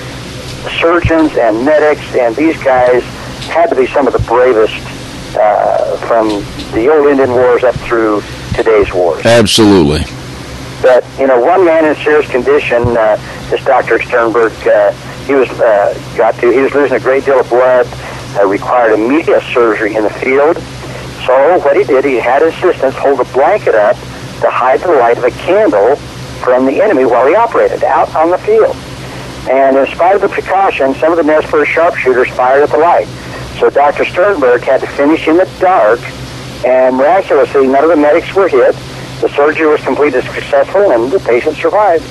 surgeons 0.81 1.37
and 1.37 1.65
medics 1.65 2.15
and 2.15 2.35
these 2.35 2.57
guys 2.63 3.03
had 3.49 3.67
to 3.69 3.77
be 3.77 3.87
some 3.87 4.07
of 4.07 4.13
the 4.13 4.19
bravest 4.21 4.75
uh, 5.37 5.97
from 6.07 6.29
the 6.73 6.89
old 6.93 7.07
Indian 7.09 7.31
wars 7.31 7.65
up 7.65 7.75
through 7.77 8.23
today's 8.55 8.93
wars. 8.93 9.25
Absolutely. 9.25 10.01
But 10.83 11.05
you 11.19 11.27
know, 11.27 11.41
one 11.41 11.65
man 11.65 11.85
in 11.85 11.95
serious 11.97 12.31
condition, 12.31 12.83
uh, 12.97 13.17
this 13.51 13.65
Dr. 13.65 14.01
Sternberg, 14.01 14.53
uh, 14.67 14.93
he 15.27 15.35
was 15.35 15.49
uh, 15.51 16.15
got 16.17 16.35
to 16.37 16.51
he 16.51 16.61
was 16.61 16.73
losing 16.75 16.97
a 16.97 17.01
great 17.01 17.25
deal 17.25 17.41
of 17.41 17.49
blood, 17.49 17.87
uh, 18.39 18.47
required 18.47 18.93
immediate 18.93 19.43
surgery 19.53 19.97
in 19.97 20.05
the 20.05 20.11
field. 20.11 20.57
So 21.29 21.59
what 21.59 21.77
he 21.77 21.85
did, 21.85 22.07
he 22.07 22.17
had 22.17 22.41
his 22.41 22.55
assistants 22.55 22.97
hold 22.97 23.21
a 23.21 23.25
blanket 23.35 23.75
up 23.75 23.97
to 24.41 24.49
hide 24.49 24.81
the 24.81 24.89
light 24.89 25.19
of 25.19 25.25
a 25.25 25.31
candle 25.31 25.97
from 26.41 26.65
the 26.65 26.81
enemy 26.81 27.05
while 27.05 27.27
he 27.27 27.35
operated 27.35 27.85
out 27.85 28.15
on 28.17 28.31
the 28.31 28.39
field. 28.39 28.75
And 29.51 29.77
in 29.77 29.87
spite 29.89 30.15
of 30.15 30.23
the 30.23 30.31
precaution, 30.31 30.95
some 30.95 31.13
of 31.13 31.19
the 31.19 31.23
Nez 31.23 31.45
Perce 31.45 31.69
sharpshooters 31.69 32.31
fired 32.31 32.63
at 32.63 32.71
the 32.71 32.79
light. 32.79 33.09
So 33.61 33.69
Dr. 33.69 34.07
Sternberg 34.07 34.63
had 34.63 34.81
to 34.81 34.87
finish 34.87 35.29
in 35.29 35.37
the 35.37 35.45
dark, 35.61 36.01
and 36.65 36.97
miraculously, 36.97 37.67
none 37.67 37.85
of 37.85 37.91
the 37.91 37.97
medics 37.97 38.35
were 38.35 38.49
hit. 38.49 38.75
The 39.21 39.29
surgery 39.29 39.67
was 39.67 39.83
completed 39.83 40.25
successfully, 40.25 40.95
and 40.95 41.13
the 41.13 41.21
patient 41.21 41.59
survived. 41.59 42.05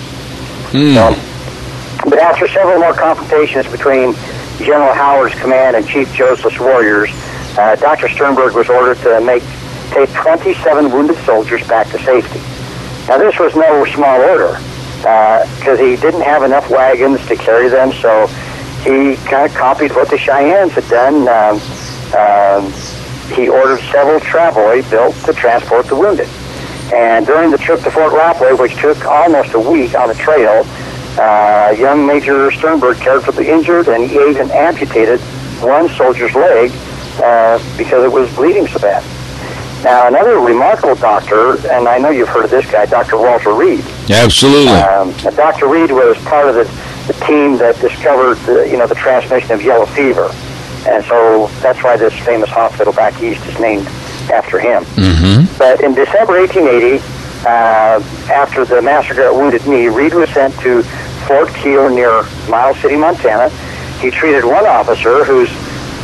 Hmm. 0.69 0.93
So, 0.93 2.07
But 2.07 2.19
after 2.19 2.47
several 2.49 2.77
more 2.77 2.93
confrontations 2.93 3.65
between 3.65 4.13
General 4.59 4.93
Howard's 4.93 5.33
command 5.39 5.75
and 5.75 5.87
Chief 5.87 6.13
Joseph's 6.13 6.59
warriors, 6.59 7.09
uh, 7.57 7.75
Dr. 7.75 8.07
Sternberg 8.09 8.53
was 8.53 8.69
ordered 8.69 8.97
to 8.99 9.19
make 9.21 9.43
take 9.91 10.11
27 10.13 10.91
wounded 10.91 11.17
soldiers 11.25 11.65
back 11.67 11.87
to 11.89 11.99
safety. 12.03 12.39
Now, 13.07 13.17
this 13.17 13.39
was 13.39 13.55
no 13.55 13.85
small 13.85 14.19
order 14.21 14.59
because 14.97 15.79
uh, 15.79 15.83
he 15.83 15.95
didn't 15.95 16.21
have 16.21 16.43
enough 16.43 16.69
wagons 16.69 17.25
to 17.27 17.35
carry 17.35 17.69
them, 17.69 17.91
so 17.93 18.27
he 18.83 19.15
kind 19.27 19.49
of 19.49 19.55
copied 19.55 19.95
what 19.95 20.09
the 20.09 20.17
Cheyennes 20.17 20.73
had 20.73 20.87
done. 20.89 21.27
Um, 21.27 21.61
um, 22.13 22.71
he 23.33 23.49
ordered 23.49 23.79
several 23.91 24.19
travois 24.19 24.89
built 24.89 25.15
to 25.25 25.33
transport 25.33 25.87
the 25.87 25.95
wounded. 25.95 26.27
And 26.93 27.25
during 27.25 27.51
the 27.51 27.57
trip 27.57 27.81
to 27.81 27.91
Fort 27.91 28.13
Lapwai, 28.13 28.57
which 28.57 28.75
took 28.75 29.03
almost 29.05 29.53
a 29.53 29.59
week 29.59 29.95
on 29.95 30.07
the 30.07 30.15
trail, 30.15 30.65
uh, 31.19 31.75
young 31.77 32.05
Major 32.05 32.51
Sternberg 32.51 32.97
cared 32.97 33.23
for 33.23 33.31
the 33.31 33.49
injured, 33.49 33.87
and 33.87 34.09
he 34.09 34.17
even 34.29 34.49
amputated 34.51 35.19
one 35.61 35.89
soldier's 35.89 36.33
leg 36.35 36.71
uh, 37.21 37.57
because 37.77 38.03
it 38.03 38.11
was 38.11 38.33
bleeding 38.35 38.67
so 38.67 38.79
bad. 38.79 39.03
Now, 39.83 40.07
another 40.07 40.39
remarkable 40.39 40.95
doctor, 40.95 41.55
and 41.69 41.87
I 41.87 41.97
know 41.99 42.09
you've 42.09 42.29
heard 42.29 42.45
of 42.45 42.51
this 42.51 42.69
guy, 42.69 42.85
Dr. 42.87 43.17
Walter 43.17 43.53
Reed. 43.53 43.85
Absolutely. 44.09 44.73
Um, 44.73 45.11
Dr. 45.35 45.67
Reed 45.67 45.91
was 45.91 46.17
part 46.23 46.49
of 46.49 46.55
the, 46.55 46.63
the 47.11 47.25
team 47.25 47.57
that 47.57 47.79
discovered, 47.79 48.35
the, 48.45 48.67
you 48.67 48.77
know, 48.77 48.87
the 48.87 48.95
transmission 48.95 49.51
of 49.51 49.61
yellow 49.61 49.85
fever, 49.85 50.31
and 50.87 51.05
so 51.05 51.47
that's 51.61 51.83
why 51.83 51.95
this 51.95 52.13
famous 52.25 52.49
hospital 52.49 52.91
back 52.91 53.21
east 53.21 53.45
is 53.45 53.59
named 53.59 53.85
after 54.31 54.59
him. 54.59 54.83
Mm-hmm. 54.95 55.57
But 55.57 55.81
in 55.81 55.93
December 55.93 56.39
1880, 56.39 57.03
uh, 57.45 58.01
after 58.33 58.65
the 58.65 58.81
massacre 58.81 59.21
at 59.21 59.33
Wounded 59.33 59.67
Knee, 59.67 59.87
Reed 59.87 60.13
was 60.13 60.29
sent 60.31 60.53
to 60.61 60.83
Fort 61.27 61.53
Keogh 61.53 61.89
near 61.89 62.23
Miles 62.49 62.79
City, 62.79 62.95
Montana. 62.95 63.49
He 63.99 64.09
treated 64.09 64.43
one 64.43 64.65
officer 64.65 65.23
whose 65.23 65.49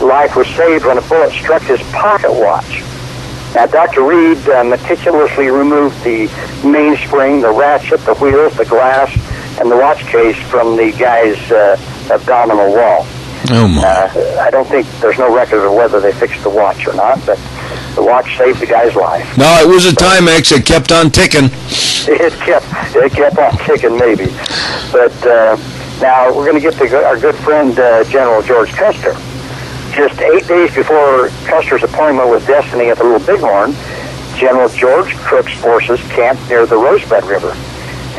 life 0.02 0.36
was 0.36 0.48
saved 0.50 0.86
when 0.86 0.98
a 0.98 1.02
bullet 1.02 1.32
struck 1.32 1.62
his 1.64 1.82
pocket 1.92 2.32
watch. 2.32 2.82
Now, 3.56 3.68
Dr. 3.68 4.04
Reed 4.04 4.38
uh, 4.50 4.64
meticulously 4.64 5.50
removed 5.50 6.04
the 6.04 6.26
mainspring, 6.66 7.42
the 7.42 7.52
ratchet, 7.52 8.00
the 8.02 8.16
wheels, 8.16 8.56
the 8.58 8.66
glass, 8.66 9.12
and 9.60 9.70
the 9.70 9.78
watch 9.78 10.00
case 10.06 10.38
from 10.50 10.76
the 10.76 10.92
guy's 10.94 11.40
uh, 11.52 11.78
abdominal 12.12 12.74
wall. 12.74 13.06
Oh 13.52 13.68
my! 13.68 13.84
Uh, 13.84 14.40
I 14.42 14.50
don't 14.50 14.68
think 14.68 14.88
there's 15.02 15.20
no 15.20 15.34
record 15.36 15.66
of 15.66 15.74
whether 15.74 16.00
they 16.00 16.14
fixed 16.14 16.42
the 16.44 16.50
watch 16.50 16.88
or 16.88 16.94
not, 16.94 17.24
but 17.26 17.38
the 17.94 18.02
watch 18.02 18.38
saved 18.38 18.60
the 18.60 18.66
guy's 18.66 18.96
life. 18.96 19.38
No, 19.38 19.46
it 19.62 19.68
was 19.68 19.86
a 19.86 19.92
Timex. 19.92 20.52
It 20.58 20.66
kept 20.66 20.92
on 20.92 21.12
ticking. 21.12 21.50
It 22.06 22.34
kept 22.34 22.66
it 22.98 23.14
kept 23.14 23.38
on 23.38 23.58
ticking, 23.60 23.98
maybe. 23.98 24.26
But 24.92 25.16
uh, 25.26 25.56
now 26.02 26.36
we're 26.36 26.44
going 26.44 26.56
to 26.56 26.60
get 26.60 26.74
to 26.74 27.06
our 27.06 27.18
good 27.18 27.36
friend 27.36 27.80
uh, 27.80 28.04
General 28.04 28.42
George 28.42 28.72
Custer. 28.74 29.16
Just 29.94 30.20
eight 30.22 30.48
days 30.48 30.74
before 30.74 31.30
Custer's 31.46 31.84
appointment 31.84 32.30
with 32.30 32.48
Destiny 32.48 32.90
at 32.90 32.98
the 32.98 33.04
Little 33.04 33.20
Bighorn, 33.26 33.74
General 34.36 34.68
George 34.70 35.16
Crook's 35.18 35.54
forces 35.54 36.02
camped 36.10 36.50
near 36.50 36.66
the 36.66 36.76
Rosebud 36.76 37.24
River, 37.26 37.54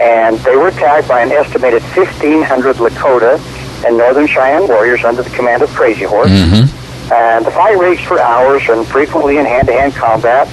and 0.01 0.39
they 0.41 0.57
were 0.57 0.69
attacked 0.69 1.09
by 1.09 1.21
an 1.23 1.33
estimated 1.33 1.83
1,500 1.83 2.77
Lakota 2.77 3.41
and 3.85 3.99
Northern 3.99 4.27
Cheyenne 4.27 4.69
warriors 4.69 5.05
under 5.05 5.23
the 5.23 5.31
command 5.31 5.63
of 5.63 5.71
Crazy 5.71 6.05
Horse. 6.05 6.31
Mm-hmm. 6.31 7.13
And 7.13 7.45
the 7.45 7.51
fight 7.51 7.77
raged 7.77 8.07
for 8.07 8.21
hours 8.21 8.63
and 8.69 8.87
frequently 8.87 9.39
in 9.39 9.45
hand-to-hand 9.45 9.95
combat. 9.95 10.49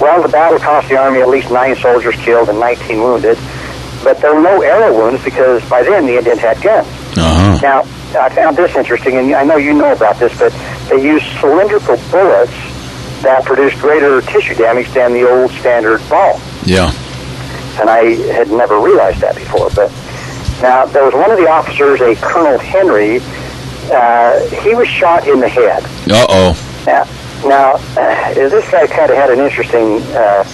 Well, 0.00 0.22
the 0.22 0.28
battle 0.28 0.58
cost 0.58 0.88
the 0.88 0.96
Army 0.96 1.20
at 1.20 1.28
least 1.28 1.50
nine 1.50 1.76
soldiers 1.76 2.16
killed 2.16 2.48
and 2.48 2.58
19 2.58 2.98
wounded, 3.00 3.38
but 4.02 4.20
there 4.20 4.34
were 4.34 4.42
no 4.42 4.60
arrow 4.62 4.96
wounds 4.96 5.22
because 5.22 5.62
by 5.68 5.82
then 5.82 6.06
the 6.06 6.16
Indians 6.16 6.40
had 6.40 6.60
guns. 6.60 6.88
Uh-huh. 7.16 7.58
Now, 7.62 7.82
I 8.14 8.28
found 8.28 8.56
this 8.56 8.74
interesting, 8.76 9.16
and 9.16 9.34
I 9.34 9.44
know 9.44 9.56
you 9.56 9.74
know 9.74 9.92
about 9.92 10.18
this, 10.18 10.36
but 10.38 10.52
they 10.88 11.02
used 11.02 11.26
cylindrical 11.40 11.96
bullets 12.10 12.52
that 13.22 13.42
produced 13.44 13.78
greater 13.80 14.20
tissue 14.22 14.54
damage 14.54 14.90
than 14.92 15.12
the 15.12 15.28
old 15.28 15.50
standard 15.52 16.00
ball. 16.08 16.40
Yeah. 16.64 16.92
And 17.80 17.90
I 17.90 18.14
had 18.32 18.50
never 18.50 18.78
realized 18.78 19.20
that 19.20 19.34
before, 19.34 19.70
but 19.74 19.90
now, 20.62 20.86
there 20.86 21.04
was 21.04 21.14
one 21.14 21.30
of 21.30 21.36
the 21.36 21.48
officers, 21.48 22.00
a 22.00 22.14
Colonel 22.16 22.58
Henry. 22.58 23.20
Uh, 23.92 24.40
he 24.62 24.74
was 24.74 24.88
shot 24.88 25.26
in 25.26 25.40
the 25.40 25.48
head. 25.48 25.84
Uh-oh. 26.08 26.54
Now, 26.86 27.04
now 27.46 27.72
uh, 28.00 28.34
this 28.34 28.70
guy 28.70 28.86
kind 28.86 29.10
of 29.10 29.16
had 29.16 29.30
an 29.30 29.40
interesting 29.40 30.00
uh, 30.14 30.44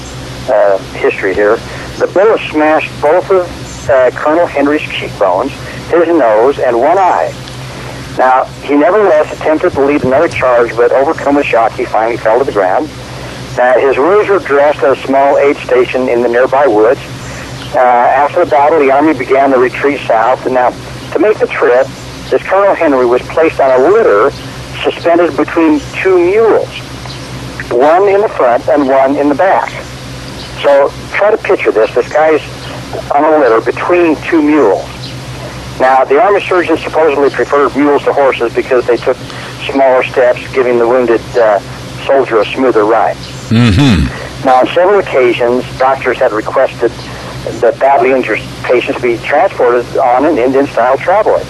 uh, 0.50 0.78
history 0.94 1.34
here. 1.34 1.56
The 1.98 2.10
bullet 2.12 2.40
smashed 2.50 2.90
both 3.00 3.30
of 3.30 3.88
uh, 3.88 4.10
Colonel 4.12 4.46
Henry's 4.46 4.82
cheekbones, 4.82 5.52
his 5.90 6.08
nose, 6.08 6.58
and 6.58 6.76
one 6.76 6.98
eye. 6.98 7.32
Now, 8.18 8.44
he 8.62 8.76
nevertheless 8.76 9.32
attempted 9.32 9.72
to 9.72 9.84
lead 9.84 10.04
another 10.04 10.28
charge, 10.28 10.76
but 10.76 10.92
overcome 10.92 11.36
with 11.36 11.46
shock, 11.46 11.72
he 11.72 11.84
finally 11.84 12.16
fell 12.16 12.38
to 12.38 12.44
the 12.44 12.52
ground. 12.52 12.88
Uh, 13.58 13.78
his 13.78 13.96
wounds 13.96 14.28
were 14.28 14.38
dressed 14.38 14.80
at 14.82 14.96
a 14.96 15.00
small 15.06 15.38
aid 15.38 15.56
station 15.58 16.08
in 16.08 16.22
the 16.22 16.28
nearby 16.28 16.66
woods. 16.66 17.00
Uh, 17.74 17.78
after 17.78 18.44
the 18.44 18.50
battle, 18.50 18.78
the 18.78 18.90
Army 18.90 19.12
began 19.12 19.50
the 19.50 19.58
retreat 19.58 20.00
south. 20.06 20.44
And 20.44 20.54
now, 20.54 20.70
to 21.12 21.18
make 21.18 21.38
the 21.38 21.46
trip, 21.46 21.86
this 22.30 22.42
Colonel 22.42 22.74
Henry 22.74 23.06
was 23.06 23.22
placed 23.22 23.60
on 23.60 23.80
a 23.80 23.90
litter 23.90 24.30
suspended 24.82 25.36
between 25.36 25.80
two 26.02 26.18
mules, 26.18 26.68
one 27.70 28.08
in 28.08 28.20
the 28.20 28.28
front 28.28 28.68
and 28.68 28.88
one 28.88 29.16
in 29.16 29.28
the 29.28 29.34
back. 29.34 29.70
So 30.62 30.90
try 31.12 31.30
to 31.30 31.38
picture 31.38 31.72
this. 31.72 31.94
This 31.94 32.08
guy's 32.12 32.42
on 33.10 33.24
a 33.24 33.38
litter 33.38 33.60
between 33.60 34.16
two 34.22 34.42
mules. 34.42 34.99
Now, 35.80 36.04
the 36.04 36.20
Army 36.20 36.40
surgeons 36.40 36.82
supposedly 36.82 37.30
preferred 37.30 37.74
mules 37.74 38.04
to 38.04 38.12
horses 38.12 38.54
because 38.54 38.86
they 38.86 38.96
took 38.98 39.16
smaller 39.64 40.02
steps, 40.02 40.40
giving 40.52 40.78
the 40.78 40.86
wounded 40.86 41.22
uh, 41.36 41.58
soldier 42.04 42.40
a 42.40 42.44
smoother 42.44 42.84
ride. 42.84 43.16
Mm-hmm. 43.48 44.44
Now, 44.44 44.60
on 44.60 44.66
several 44.68 45.00
occasions, 45.00 45.64
doctors 45.78 46.18
had 46.18 46.32
requested 46.32 46.90
that 47.60 47.78
badly 47.78 48.12
injured 48.12 48.40
patients 48.62 49.00
be 49.00 49.16
transported 49.18 49.86
on 49.96 50.26
an 50.26 50.38
Indian-style 50.38 50.98
travois, 50.98 51.44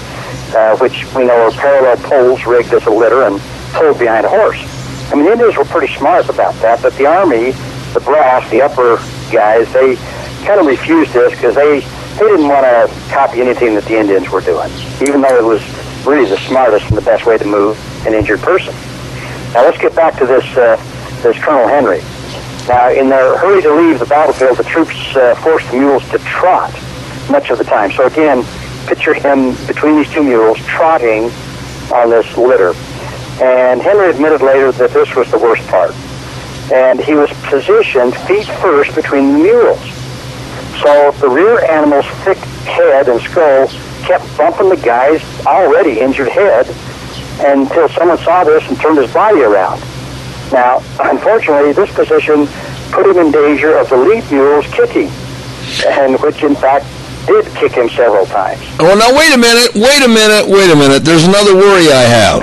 uh, 0.55 0.77
which 0.79 1.05
we 1.15 1.25
know 1.25 1.47
are 1.47 1.51
parallel 1.51 1.97
poles 1.99 2.47
rigged 2.47 2.73
as 2.73 2.87
a 2.87 2.91
litter 2.91 3.25
and 3.25 3.41
pulled 3.73 3.99
behind 3.99 4.27
a 4.27 4.29
horse. 4.29 4.59
I 5.11 5.17
mean, 5.17 5.25
the 5.25 5.33
Indians 5.33 5.57
were 5.57 5.65
pretty 5.65 5.93
smart 5.95 6.29
about 6.29 6.55
that, 6.63 6.81
but 6.83 6.95
the 6.95 7.07
Army, 7.07 7.51
the 7.95 8.01
brass, 8.01 8.49
the 8.51 8.63
upper 8.63 8.97
guys, 9.33 9.73
they 9.73 9.97
kind 10.47 10.61
of 10.61 10.67
refused 10.67 11.13
this 11.13 11.33
because 11.33 11.57
they, 11.57 11.81
they 12.21 12.29
didn't 12.29 12.49
want 12.49 12.67
to 12.67 12.95
copy 13.09 13.41
anything 13.41 13.75
that 13.75 13.85
the 13.87 13.99
Indians 13.99 14.29
were 14.29 14.43
doing, 14.43 14.71
even 15.01 15.23
though 15.23 15.39
it 15.39 15.43
was 15.43 15.65
really 16.05 16.29
the 16.29 16.37
smartest 16.37 16.87
and 16.89 16.97
the 16.99 17.03
best 17.03 17.25
way 17.25 17.39
to 17.39 17.47
move 17.47 17.81
an 18.07 18.13
injured 18.13 18.41
person. 18.41 18.75
Now 19.55 19.65
let's 19.65 19.79
get 19.79 19.97
back 19.97 20.19
to 20.19 20.27
this, 20.27 20.45
uh, 20.55 20.77
this 21.23 21.43
Colonel 21.43 21.67
Henry. 21.67 22.03
Now, 22.69 22.91
in 22.91 23.09
their 23.09 23.39
hurry 23.39 23.63
to 23.63 23.75
leave 23.75 23.99
the 23.99 24.05
battlefield, 24.05 24.59
the 24.59 24.65
troops 24.65 25.17
uh, 25.17 25.35
forced 25.37 25.71
the 25.71 25.79
mules 25.79 26.07
to 26.11 26.19
trot 26.19 26.71
much 27.31 27.49
of 27.49 27.57
the 27.57 27.65
time. 27.65 27.91
So 27.91 28.07
again, 28.07 28.45
picture 28.87 29.15
him 29.15 29.57
between 29.67 29.97
these 29.97 30.11
two 30.11 30.23
mules 30.23 30.59
trotting 30.67 31.31
on 31.91 32.11
this 32.11 32.37
litter. 32.37 32.75
And 33.43 33.81
Henry 33.81 34.11
admitted 34.11 34.43
later 34.43 34.73
that 34.73 34.91
this 34.91 35.15
was 35.15 35.31
the 35.31 35.39
worst 35.39 35.67
part. 35.69 35.95
And 36.71 37.01
he 37.01 37.15
was 37.15 37.31
positioned 37.45 38.15
feet 38.29 38.47
first 38.61 38.95
between 38.95 39.33
the 39.33 39.39
mules. 39.39 39.90
So 40.83 41.11
the 41.21 41.29
rear 41.29 41.63
animal's 41.67 42.07
thick 42.25 42.39
head 42.39 43.09
and 43.09 43.21
skull 43.21 43.69
kept 44.03 44.25
bumping 44.37 44.71
the 44.71 44.77
guy's 44.77 45.23
already 45.45 46.01
injured 46.01 46.29
head 46.29 46.67
until 47.41 47.89
someone 47.91 48.17
saw 48.19 48.45
this 48.45 48.67
and 48.69 48.81
turned 48.81 48.97
his 48.97 49.13
body 49.13 49.43
around. 49.43 49.81
Now, 50.53 50.83
unfortunately, 51.01 51.73
this 51.73 51.93
position 51.95 52.49
put 52.93 53.07
him 53.07 53.19
in 53.19 53.31
danger 53.31 53.77
of 53.77 53.89
the 53.91 53.97
lead 53.97 54.31
mules 54.31 54.67
kicking, 54.69 55.11
and 55.87 56.19
which 56.21 56.43
in 56.43 56.55
fact 56.55 56.87
did 57.31 57.47
kick 57.55 57.73
him 57.73 57.89
several 57.89 58.27
times. 58.27 58.59
Well, 58.79 58.99
now 58.99 59.15
wait 59.15 59.31
a 59.31 59.39
minute, 59.39 59.71
wait 59.79 60.03
a 60.03 60.11
minute, 60.11 60.51
wait 60.51 60.67
a 60.67 60.75
minute. 60.75 61.07
There's 61.07 61.23
another 61.31 61.55
worry 61.55 61.87
I 61.87 62.03
have. 62.03 62.43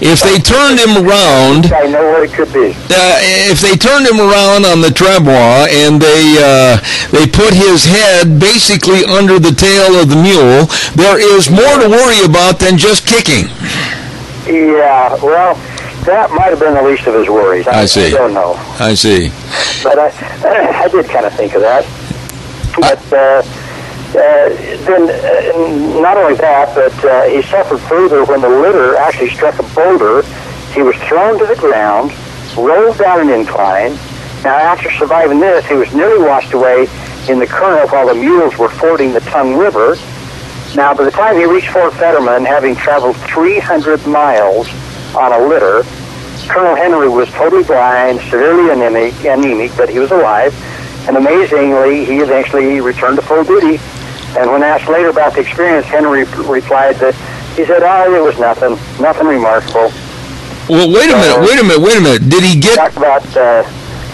If 0.00 0.24
they 0.24 0.40
turned 0.40 0.80
him 0.80 1.04
around, 1.04 1.68
I 1.68 1.84
know 1.92 2.16
what 2.16 2.24
it 2.24 2.32
could 2.32 2.48
be. 2.48 2.72
Uh, 2.88 3.20
if 3.52 3.60
they 3.60 3.76
turned 3.76 4.08
him 4.08 4.16
around 4.24 4.64
on 4.64 4.80
the 4.80 4.88
travois 4.88 5.68
and 5.68 6.00
they 6.00 6.40
uh, 6.40 6.80
they 7.12 7.28
put 7.28 7.52
his 7.52 7.84
head 7.84 8.40
basically 8.40 9.04
under 9.04 9.38
the 9.38 9.52
tail 9.52 10.00
of 10.00 10.08
the 10.08 10.16
mule, 10.16 10.64
there 10.96 11.20
is 11.20 11.52
more 11.52 11.76
to 11.84 11.88
worry 11.92 12.24
about 12.24 12.58
than 12.58 12.80
just 12.80 13.06
kicking. 13.06 13.52
Yeah, 14.48 15.12
well, 15.20 15.54
that 16.08 16.32
might 16.32 16.50
have 16.50 16.58
been 16.58 16.74
the 16.74 16.82
least 16.82 17.06
of 17.06 17.14
his 17.14 17.28
worries. 17.28 17.68
I, 17.68 17.82
I 17.82 17.84
see. 17.84 18.08
I 18.08 18.10
don't 18.16 18.34
know. 18.34 18.54
I 18.80 18.94
see. 18.94 19.28
But 19.84 19.98
I, 19.98 20.08
I 20.84 20.88
did 20.88 21.06
kind 21.06 21.26
of 21.26 21.34
think 21.34 21.52
of 21.54 21.60
that. 21.60 21.84
But 22.80 23.12
uh, 23.12 23.42
then, 24.12 25.08
uh, 25.08 26.00
not 26.00 26.16
only 26.16 26.34
that, 26.34 26.74
but 26.74 27.04
uh, 27.04 27.24
he 27.24 27.42
suffered 27.42 27.80
further 27.80 28.24
when 28.24 28.40
the 28.40 28.48
litter 28.48 28.96
actually 28.96 29.30
struck 29.30 29.58
a 29.58 29.62
boulder. 29.74 30.22
He 30.72 30.82
was 30.82 30.96
thrown 31.08 31.38
to 31.38 31.46
the 31.46 31.56
ground, 31.56 32.12
rolled 32.56 32.98
down 32.98 33.20
an 33.20 33.30
incline. 33.30 33.94
Now, 34.44 34.56
after 34.56 34.90
surviving 34.92 35.40
this, 35.40 35.64
he 35.66 35.74
was 35.74 35.92
nearly 35.94 36.22
washed 36.22 36.52
away 36.52 36.88
in 37.28 37.38
the 37.38 37.46
current 37.46 37.92
while 37.92 38.08
the 38.08 38.14
mules 38.14 38.56
were 38.58 38.68
fording 38.68 39.12
the 39.12 39.20
Tongue 39.20 39.56
River. 39.56 39.96
Now, 40.74 40.94
by 40.94 41.04
the 41.04 41.10
time 41.10 41.36
he 41.36 41.44
reached 41.44 41.68
Fort 41.68 41.94
Fetterman, 41.94 42.44
having 42.44 42.74
traveled 42.74 43.16
300 43.16 44.06
miles 44.06 44.68
on 45.14 45.32
a 45.32 45.46
litter, 45.46 45.84
Colonel 46.48 46.74
Henry 46.74 47.08
was 47.08 47.28
totally 47.30 47.62
blind, 47.62 48.20
severely 48.22 48.70
anemic, 48.72 49.14
anemic, 49.24 49.70
but 49.76 49.88
he 49.88 49.98
was 49.98 50.10
alive. 50.10 50.54
And 51.08 51.16
amazingly, 51.16 52.04
he 52.04 52.18
eventually 52.18 52.80
returned 52.80 53.16
to 53.16 53.22
full 53.22 53.44
duty. 53.44 53.78
And 54.36 54.50
when 54.50 54.62
asked 54.62 54.88
later 54.88 55.08
about 55.08 55.34
the 55.34 55.40
experience, 55.40 55.86
Henry 55.86 56.24
replied 56.24 56.96
that 56.96 57.14
he 57.56 57.64
said, 57.66 57.82
"Oh, 57.82 58.14
it 58.14 58.22
was 58.22 58.38
nothing, 58.38 58.78
nothing 59.00 59.26
remarkable." 59.26 59.92
Well, 60.68 60.88
wait 60.90 61.10
a 61.10 61.16
minute, 61.16 61.40
wait 61.40 61.60
a 61.60 61.62
minute, 61.62 61.80
wait 61.80 61.96
a 61.98 62.00
minute. 62.00 62.28
Did 62.28 62.42
he 62.42 62.58
get? 62.58 62.76
Talk 62.76 62.96
about 62.96 63.36
uh, 63.36 63.62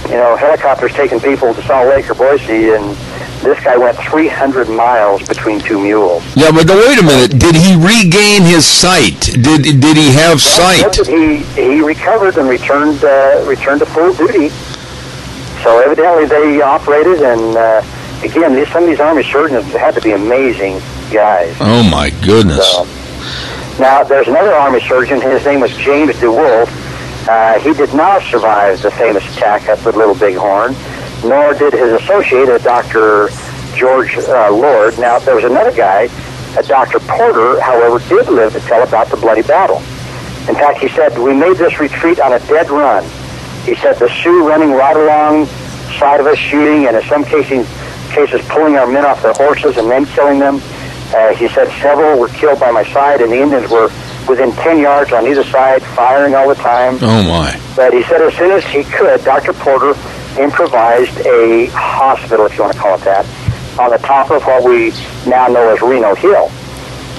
you 0.09 0.17
know 0.17 0.35
helicopters 0.35 0.93
taking 0.95 1.21
people 1.21 1.55
to 1.55 1.63
Salt 1.63 1.89
Lake 1.89 2.11
or 2.11 2.15
Boise, 2.15 2.71
and 2.71 2.97
this 3.43 3.63
guy 3.63 3.77
went 3.77 3.97
300 3.99 4.69
miles 4.69 5.23
between 5.29 5.61
two 5.61 5.79
mules. 5.81 6.25
Yeah, 6.35 6.51
but 6.51 6.67
wait 6.67 6.99
a 6.99 7.03
minute. 7.03 7.39
Did 7.39 7.55
he 7.55 7.77
regain 7.77 8.43
his 8.43 8.67
sight? 8.67 9.21
Did 9.21 9.79
did 9.79 9.97
he 9.97 10.11
have 10.13 10.41
sight? 10.41 10.97
He 11.07 11.39
he 11.55 11.81
recovered 11.81 12.39
and 12.39 12.49
returned 12.49 13.05
uh, 13.05 13.45
returned 13.47 13.81
to 13.81 13.87
full 13.87 14.13
duty. 14.15 14.49
So 15.63 15.79
evidently 15.79 16.25
they 16.27 16.61
operated, 16.61 17.23
and 17.23 17.57
uh, 17.57 17.83
again, 18.23 18.55
these, 18.55 18.69
some 18.69 18.85
of 18.85 18.89
these 18.89 19.01
army 19.01 19.23
surgeons 19.25 19.65
had 19.73 19.95
to 19.95 20.01
be 20.01 20.13
amazing 20.13 20.79
guys. 21.13 21.57
Oh 21.61 21.89
my 21.91 22.11
goodness! 22.25 22.71
So, 22.71 22.85
now 23.81 24.03
there's 24.03 24.29
another 24.29 24.53
army 24.53 24.81
surgeon. 24.81 25.21
His 25.21 25.45
name 25.45 25.61
was 25.61 25.77
James 25.77 26.15
DeWolf. 26.17 26.69
Uh, 27.29 27.59
he 27.61 27.75
did 27.75 27.93
not 27.95 28.23
survive 28.23 28.81
the 28.81 28.91
famous 28.91 29.25
attack 29.37 29.69
at 29.69 29.79
the 29.81 29.93
Little 29.93 30.15
Bighorn 30.15 30.75
nor 31.25 31.55
did 31.55 31.73
his 31.73 31.93
associate, 31.93 32.49
a 32.49 32.59
Dr. 32.59 33.29
George 33.75 34.17
uh, 34.17 34.51
Lord. 34.51 34.99
Now, 34.99 35.19
there 35.19 35.35
was 35.35 35.45
another 35.45 35.73
guy, 35.73 36.09
a 36.57 36.63
Dr. 36.63 37.01
Porter, 37.01 37.61
however, 37.61 37.99
did 38.09 38.29
live 38.29 38.53
to 38.53 38.61
tell 38.61 38.83
about 38.83 39.09
the 39.09 39.17
bloody 39.17 39.43
battle. 39.43 39.79
In 40.49 40.55
fact, 40.55 40.79
he 40.79 40.89
said, 40.89 41.19
we 41.19 41.35
made 41.35 41.57
this 41.57 41.79
retreat 41.79 42.21
on 42.21 42.33
a 42.33 42.39
dead 42.41 42.71
run. 42.71 43.05
He 43.65 43.75
said 43.77 43.99
the 43.99 44.09
Sioux 44.23 44.47
running 44.47 44.73
right 44.73 44.97
along 44.97 45.47
side 45.99 46.21
of 46.21 46.27
us, 46.27 46.39
shooting, 46.39 46.87
and 46.87 46.97
in 46.97 47.03
some 47.05 47.25
cases, 47.25 47.69
cases 48.19 48.45
pulling 48.49 48.77
our 48.77 48.87
men 48.87 49.05
off 49.05 49.23
their 49.23 49.33
horses 49.35 49.77
and 49.77 49.89
then 49.89 50.05
killing 50.07 50.39
them. 50.39 50.57
Uh, 51.15 51.35
he 51.35 51.49
said 51.49 51.71
several 51.81 52.19
were 52.19 52.29
killed 52.29 52.59
by 52.59 52.71
my 52.71 52.85
side, 52.93 53.21
and 53.21 53.31
the 53.31 53.41
Indians 53.41 53.71
were 53.71 53.89
within 54.29 54.53
10 54.53 54.79
yards 54.79 55.13
on 55.13 55.27
either 55.27 55.45
side, 55.45 55.83
firing 55.83 56.35
all 56.35 56.49
the 56.49 56.55
time. 56.57 56.99
Oh, 57.01 57.23
my. 57.23 57.61
But 57.77 57.95
he 57.95 58.03
said 58.05 58.21
as 58.21 58.35
soon 58.35 58.51
as 58.51 58.65
he 58.65 58.85
could, 58.85 59.25
Dr. 59.25 59.53
Porter 59.53 59.95
improvised 60.39 61.17
a 61.27 61.67
hospital, 61.67 62.47
if 62.47 62.57
you 62.57 62.63
want 62.63 62.75
to 62.75 62.79
call 62.79 62.95
it 62.97 63.03
that, 63.03 63.25
on 63.79 63.91
the 63.91 63.99
top 63.99 64.31
of 64.31 64.45
what 64.45 64.65
we 64.65 64.91
now 65.27 65.47
know 65.47 65.73
as 65.73 65.81
Reno 65.81 66.15
Hill. 66.15 66.51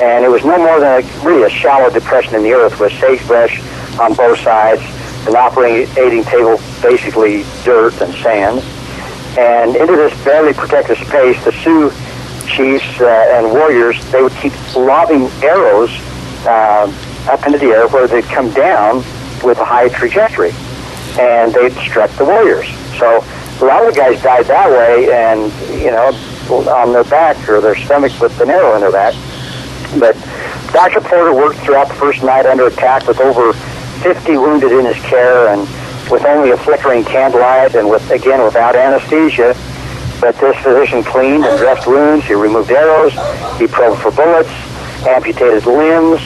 And 0.03 0.24
it 0.24 0.29
was 0.29 0.44
no 0.44 0.58
more 0.58 0.79
than 0.79 1.03
a, 1.03 1.24
really 1.24 1.44
a 1.44 1.50
shallow 1.50 1.89
depression 1.89 2.36
in 2.36 2.44
the 2.44 2.53
earth 2.53 2.79
with 2.79 2.91
sagebrush 3.00 3.60
on 4.00 4.13
both 4.13 4.39
sides, 4.39 4.82
an 5.27 5.36
operating 5.36 6.24
table, 6.25 6.60
basically 6.82 7.44
dirt 7.63 8.00
and 8.01 8.13
sand. 8.15 8.63
And 9.39 9.77
into 9.77 9.96
this 9.96 10.13
barely 10.25 10.51
protected 10.51 10.98
space, 10.98 11.41
the 11.46 11.53
Sioux 11.53 11.91
chiefs 12.46 13.00
uh, 13.00 13.05
and 13.31 13.50
warriors, 13.50 13.96
they 14.12 14.22
would 14.22 14.34
keep 14.34 14.51
lobbing 14.75 15.27
arrows 15.41 15.89
uh, 16.46 16.91
up 17.29 17.46
into 17.46 17.58
the 17.58 17.67
air 17.67 17.88
where 17.88 18.05
they'd 18.05 18.25
come 18.25 18.51
down 18.51 18.98
with 19.41 19.58
a 19.60 19.63
high 19.63 19.88
trajectory. 19.88 20.51
And 21.17 21.53
they'd 21.53 21.72
strike 21.75 22.12
the 22.17 22.25
warriors. 22.25 22.67
So 22.98 23.24
a 23.62 23.65
lot 23.65 23.88
of 23.88 23.93
the 23.93 23.98
guys 23.98 24.22
died 24.22 24.46
that 24.48 24.69
way, 24.69 25.10
and 25.10 25.53
you 25.81 25.91
know, 25.91 26.12
on 26.69 26.91
their 26.91 27.05
back 27.05 27.48
or 27.48 27.62
their 27.62 27.77
stomach 27.77 28.12
with 28.19 28.38
an 28.41 28.50
arrow 28.50 28.75
in 28.75 28.81
their 28.81 28.91
back. 28.91 29.13
But 29.98 30.15
Dr. 30.74 31.00
Porter 31.00 31.34
worked 31.34 31.60
throughout 31.60 31.88
the 31.88 31.96
first 31.96 32.24
night 32.24 32.46
under 32.46 32.67
attack 32.67 33.08
with 33.08 33.22
over 33.22 33.53
50 34.03 34.38
wounded 34.38 34.74
in 34.74 34.83
his 34.83 34.98
care, 35.05 35.48
and 35.48 35.66
with 36.11 36.25
only 36.25 36.51
a 36.51 36.57
flickering 36.57 37.03
candlelight, 37.03 37.75
and 37.75 37.89
with 37.89 38.09
again 38.11 38.43
without 38.43 38.75
anesthesia. 38.75 39.55
But 40.19 40.35
this 40.37 40.57
physician 40.63 41.03
cleaned 41.03 41.45
and 41.45 41.57
dressed 41.57 41.87
wounds. 41.87 42.25
He 42.25 42.33
removed 42.33 42.72
arrows. 42.72 43.13
He 43.57 43.67
probed 43.67 44.01
for 44.01 44.11
bullets, 44.11 44.50
amputated 45.07 45.65
limbs, 45.65 46.19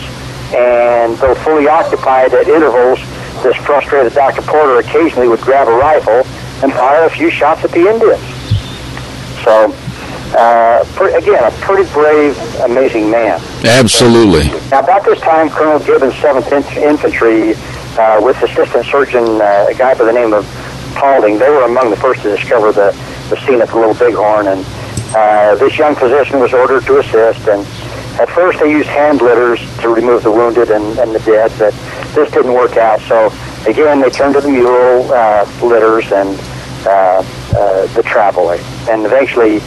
and 0.54 1.16
though 1.18 1.36
fully 1.36 1.68
occupied 1.68 2.34
at 2.34 2.48
intervals, 2.48 3.00
this 3.44 3.56
frustrated 3.58 4.14
Dr. 4.14 4.42
Porter 4.42 4.80
occasionally 4.80 5.28
would 5.28 5.42
grab 5.42 5.68
a 5.68 5.72
rifle 5.72 6.24
and 6.64 6.72
fire 6.74 7.06
a 7.06 7.10
few 7.10 7.30
shots 7.30 7.64
at 7.64 7.72
the 7.72 7.88
Indians. 7.88 8.22
So, 9.44 9.74
uh, 10.38 10.84
pre- 10.96 11.14
again, 11.14 11.44
a 11.44 11.52
pretty 11.62 11.92
brave, 11.92 12.38
amazing 12.62 13.12
man. 13.12 13.42
Absolutely. 13.66 14.48
Now, 14.70 14.80
about 14.80 15.04
this 15.04 15.20
time, 15.20 15.50
Colonel 15.50 15.80
Gibbons, 15.80 16.14
7th 16.16 16.52
Infantry, 16.78 17.54
uh, 17.98 18.20
with 18.22 18.42
Assistant 18.42 18.86
Surgeon, 18.86 19.24
uh, 19.42 19.68
a 19.70 19.74
guy 19.74 19.94
by 19.94 20.06
the 20.06 20.14
name 20.14 20.34
of 20.34 20.46
Paulding, 20.96 21.40
they 21.40 21.50
were 21.50 21.64
among 21.64 21.90
the 21.90 21.98
first 21.98 22.22
to 22.22 22.36
discover 22.36 22.72
the, 22.72 22.92
the 23.30 23.38
scene 23.46 23.62
at 23.62 23.70
the 23.70 23.76
Little 23.76 23.94
Bighorn, 23.94 24.48
and 24.48 24.66
uh, 25.16 25.56
this 25.56 25.78
young 25.78 25.96
physician 25.96 26.40
was 26.40 26.54
ordered 26.54 26.86
to 26.86 27.00
assist, 27.00 27.48
and 27.48 27.66
at 28.20 28.30
first 28.30 28.60
they 28.60 28.70
used 28.72 28.90
hand 28.90 29.22
litters 29.22 29.60
to 29.82 29.90
remove 29.90 30.24
the 30.24 30.32
wounded 30.32 30.70
and, 30.70 31.00
and 31.00 31.14
the 31.14 31.20
dead, 31.20 31.52
but 31.58 31.74
this 32.14 32.32
didn't 32.32 32.54
work 32.54 32.78
out, 32.78 33.02
so 33.02 33.32
again, 33.68 34.02
they 34.02 34.10
turned 34.10 34.36
to 34.36 34.42
the 34.42 34.50
mule 34.50 35.12
uh, 35.12 35.50
litters 35.64 36.12
and 36.12 36.40
uh, 36.86 37.24
uh, 37.56 37.88
the 37.94 38.04
traveler. 38.04 38.58
And 38.90 39.06
eventually, 39.06 39.60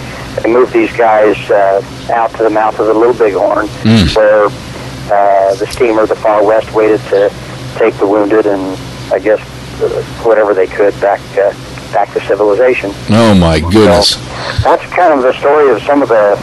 they 0.43 0.53
moved 0.53 0.73
these 0.73 0.93
guys 0.93 1.39
uh, 1.51 1.83
out 2.13 2.31
to 2.33 2.43
the 2.43 2.51
mouth 2.51 2.79
of 2.79 2.87
the 2.87 2.95
Little 2.95 3.15
Bighorn, 3.15 3.67
mm. 3.67 4.17
where 4.17 4.47
uh, 4.47 5.55
the 5.55 5.67
steamer, 5.67 6.07
the 6.07 6.17
Far 6.17 6.45
West, 6.45 6.73
waited 6.73 7.01
to 7.09 7.31
take 7.79 7.95
the 7.95 8.07
wounded 8.07 8.47
and, 8.47 8.79
I 9.13 9.19
guess, 9.19 9.41
uh, 9.81 10.03
whatever 10.25 10.55
they 10.55 10.67
could 10.67 10.99
back 11.01 11.21
uh, 11.37 11.53
back 11.93 12.13
to 12.15 12.21
civilization. 12.27 12.91
Oh 13.11 13.35
my 13.35 13.61
goodness! 13.61 14.11
So 14.11 14.21
that's 14.63 14.85
kind 14.93 15.13
of 15.13 15.23
the 15.23 15.33
story 15.35 15.71
of 15.71 15.83
some 15.83 16.03
of 16.03 16.09
the 16.09 16.37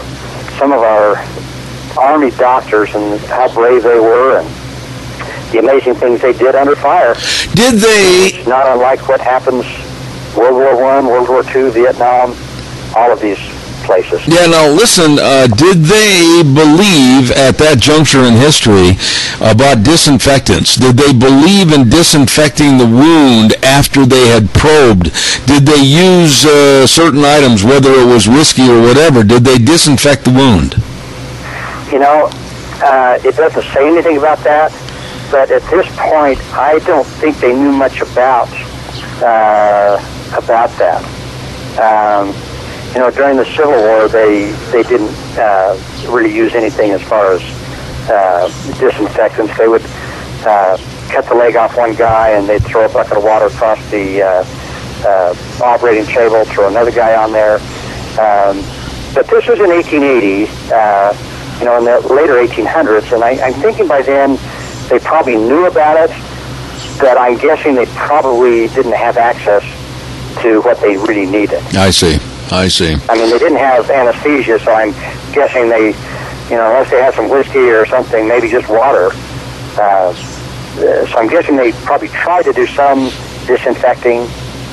some 0.58 0.72
of 0.72 0.80
our 0.80 1.17
army 1.98 2.32
doctors 2.32 2.93
and 2.96 3.19
how 3.22 3.54
brave 3.54 3.84
they 3.84 4.00
were 4.00 4.39
and 4.39 4.48
the 5.52 5.60
amazing 5.60 5.96
things 5.96 6.22
they 6.22 6.34
did 6.34 6.56
under 6.56 6.76
fire. 6.76 7.15
Did 7.54 7.76
they? 7.76 8.32
It's 8.34 8.48
not 8.48 8.67
unlike 8.67 9.08
what 9.08 9.22
happens 9.22 9.65
World 10.36 10.56
War 10.56 10.82
One, 10.82 11.06
World 11.06 11.30
War 11.30 11.43
Two, 11.43 11.72
Vietnam, 11.72 12.36
all 12.96 13.12
of 13.12 13.19
these 13.19 13.39
places. 13.84 14.26
Yeah, 14.28 14.48
now 14.48 14.67
listen, 14.69 15.19
uh, 15.19 15.48
did 15.48 15.84
they 15.84 16.41
believe 16.43 17.32
at 17.32 17.58
that 17.60 17.78
juncture 17.80 18.24
in 18.24 18.34
history 18.34 18.98
about 19.39 19.84
disinfectants? 19.84 20.76
Did 20.76 20.98
they 20.98 21.13
believe 21.13 21.72
in 21.72 21.89
disinfecting 21.89 22.78
the 22.78 22.88
wound 22.88 23.54
after 23.63 24.06
they 24.06 24.28
had 24.28 24.50
probed? 24.54 25.12
Did 25.46 25.65
they 25.65 25.84
use 25.84 26.46
uh, 26.46 26.88
certain 26.88 27.24
items, 27.24 27.63
whether 27.63 27.91
it 27.91 28.08
was 28.08 28.28
whiskey 28.28 28.69
or 28.69 28.82
whatever? 28.82 29.24
Did 29.24 29.43
they 29.43 29.58
disinfect 29.58 30.26
the 30.26 30.32
wound? 30.32 30.76
You 31.91 32.00
know, 32.00 32.30
uh, 32.82 33.19
it 33.24 33.36
doesn't 33.36 33.63
say 33.74 33.88
anything 33.88 34.17
about 34.17 34.39
that, 34.43 34.72
but 35.32 35.52
at 35.52 35.62
this 35.69 35.88
point, 35.98 36.39
I 36.54 36.80
don't 36.80 37.06
think 37.06 37.38
they 37.38 37.54
knew 37.54 37.72
much 37.72 38.02
about 38.02 38.50
uh, 39.22 40.00
about 40.36 40.72
that. 40.78 41.02
Um, 41.80 42.34
you 42.93 42.99
know, 42.99 43.10
during 43.10 43.38
the 43.38 43.45
Civil 43.45 43.73
War, 43.73 44.08
they 44.08 44.51
they 44.71 44.84
didn't 44.84 45.15
uh, 45.38 45.77
really 46.08 46.34
use 46.34 46.53
anything 46.53 46.91
as 46.91 47.01
far 47.01 47.34
as 47.34 47.41
uh, 48.10 48.47
disinfectants. 48.79 49.58
They 49.58 49.67
would 49.67 49.84
uh, 50.45 50.77
cut 51.10 51.25
the 51.25 51.34
leg 51.34 51.56
off 51.56 51.75
one 51.75 51.95
guy, 51.95 52.32
and 52.32 52.47
they'd 52.47 52.63
throw 52.63 52.86
a 52.86 52.89
bucket 52.89 53.17
of 53.17 53.23
water 53.23 53.47
across 53.47 53.79
the 53.89 54.21
uh, 54.21 54.45
uh, 55.06 55.36
operating 55.63 56.06
table, 56.06 56.45
throw 56.45 56.67
another 56.67 56.91
guy 56.91 57.15
on 57.15 57.32
there. 57.32 57.56
Um, 58.21 58.62
but 59.15 59.27
this 59.27 59.47
was 59.47 59.60
in 59.60 59.69
1880, 59.69 60.49
uh, 60.71 61.13
you 61.60 61.65
know, 61.65 61.77
in 61.77 61.86
the 61.86 61.99
later 62.13 62.34
1800s, 62.36 63.12
and 63.12 63.23
I, 63.23 63.32
I'm 63.43 63.53
thinking 63.53 63.88
by 63.88 64.01
then 64.03 64.38
they 64.89 64.99
probably 64.99 65.36
knew 65.36 65.65
about 65.65 65.97
it, 65.97 66.10
but 66.99 67.17
I'm 67.17 67.38
guessing 67.38 67.73
they 67.73 67.88
probably 67.88 68.67
didn't 68.69 68.93
have 68.93 69.17
access 69.17 69.63
to 70.43 70.62
what 70.62 70.79
they 70.79 70.97
really 70.97 71.25
needed. 71.25 71.62
I 71.75 71.89
see. 71.89 72.19
I 72.51 72.67
see. 72.67 72.95
I 73.10 73.15
mean, 73.15 73.29
they 73.29 73.39
didn't 73.39 73.58
have 73.58 73.89
anesthesia, 73.89 74.60
so 74.60 74.71
I'm 74.73 74.91
guessing 75.34 75.69
they, 75.69 75.88
you 76.49 76.58
know, 76.58 76.67
unless 76.67 76.89
they 76.89 77.01
had 77.01 77.13
some 77.13 77.29
whiskey 77.29 77.69
or 77.69 77.86
something, 77.86 78.27
maybe 78.27 78.49
just 78.49 78.69
water. 78.69 79.12
Uh, 79.75 80.13
so 80.13 81.17
I'm 81.17 81.27
guessing 81.27 81.56
they 81.56 81.71
probably 81.71 82.10
tried 82.10 82.43
to 82.43 82.53
do 82.53 82.65
some 82.67 83.10
disinfecting 83.47 84.21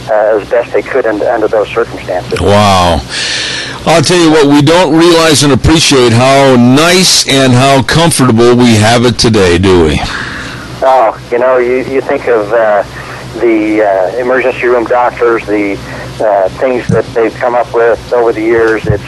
uh, 0.09 0.40
as 0.40 0.48
best 0.50 0.72
they 0.72 0.83
could 0.83 1.06
under, 1.06 1.28
under 1.28 1.48
those 1.48 1.68
circumstances. 1.68 2.40
Wow. 2.40 3.00
I'll 3.87 4.02
tell 4.02 4.18
you 4.18 4.30
what, 4.30 4.46
we 4.46 4.61
don't 4.61 4.98
realize 4.98 5.42
and 5.42 5.52
appreciate 5.52 6.12
how 6.12 6.56
nice 6.56 7.26
and 7.28 7.52
how 7.52 7.83
comfortable 7.83 8.54
we 8.54 8.74
have 8.76 9.06
it 9.06 9.18
today, 9.18 9.56
do 9.56 9.85
we? 9.85 10.00
Oh, 10.83 11.28
you 11.30 11.38
know, 11.38 11.59
you, 11.59 11.85
you 11.85 12.00
think 12.00 12.28
of 12.28 12.52
uh, 12.52 12.83
the 13.40 13.83
uh, 13.83 14.16
emergency 14.18 14.66
room 14.66 14.85
doctors, 14.85 15.46
the 15.46 15.76
uh, 16.20 16.48
things 16.61 16.87
that 16.88 17.04
they've 17.14 17.35
come 17.35 17.54
up 17.54 17.72
with 17.74 18.12
over 18.12 18.33
the 18.33 18.42
years. 18.42 18.87
It's 18.87 19.02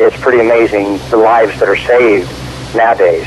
it's 0.00 0.16
pretty 0.20 0.40
amazing 0.40 0.98
the 1.10 1.16
lives 1.16 1.58
that 1.60 1.68
are 1.68 1.76
saved 1.76 2.30
nowadays. 2.74 3.26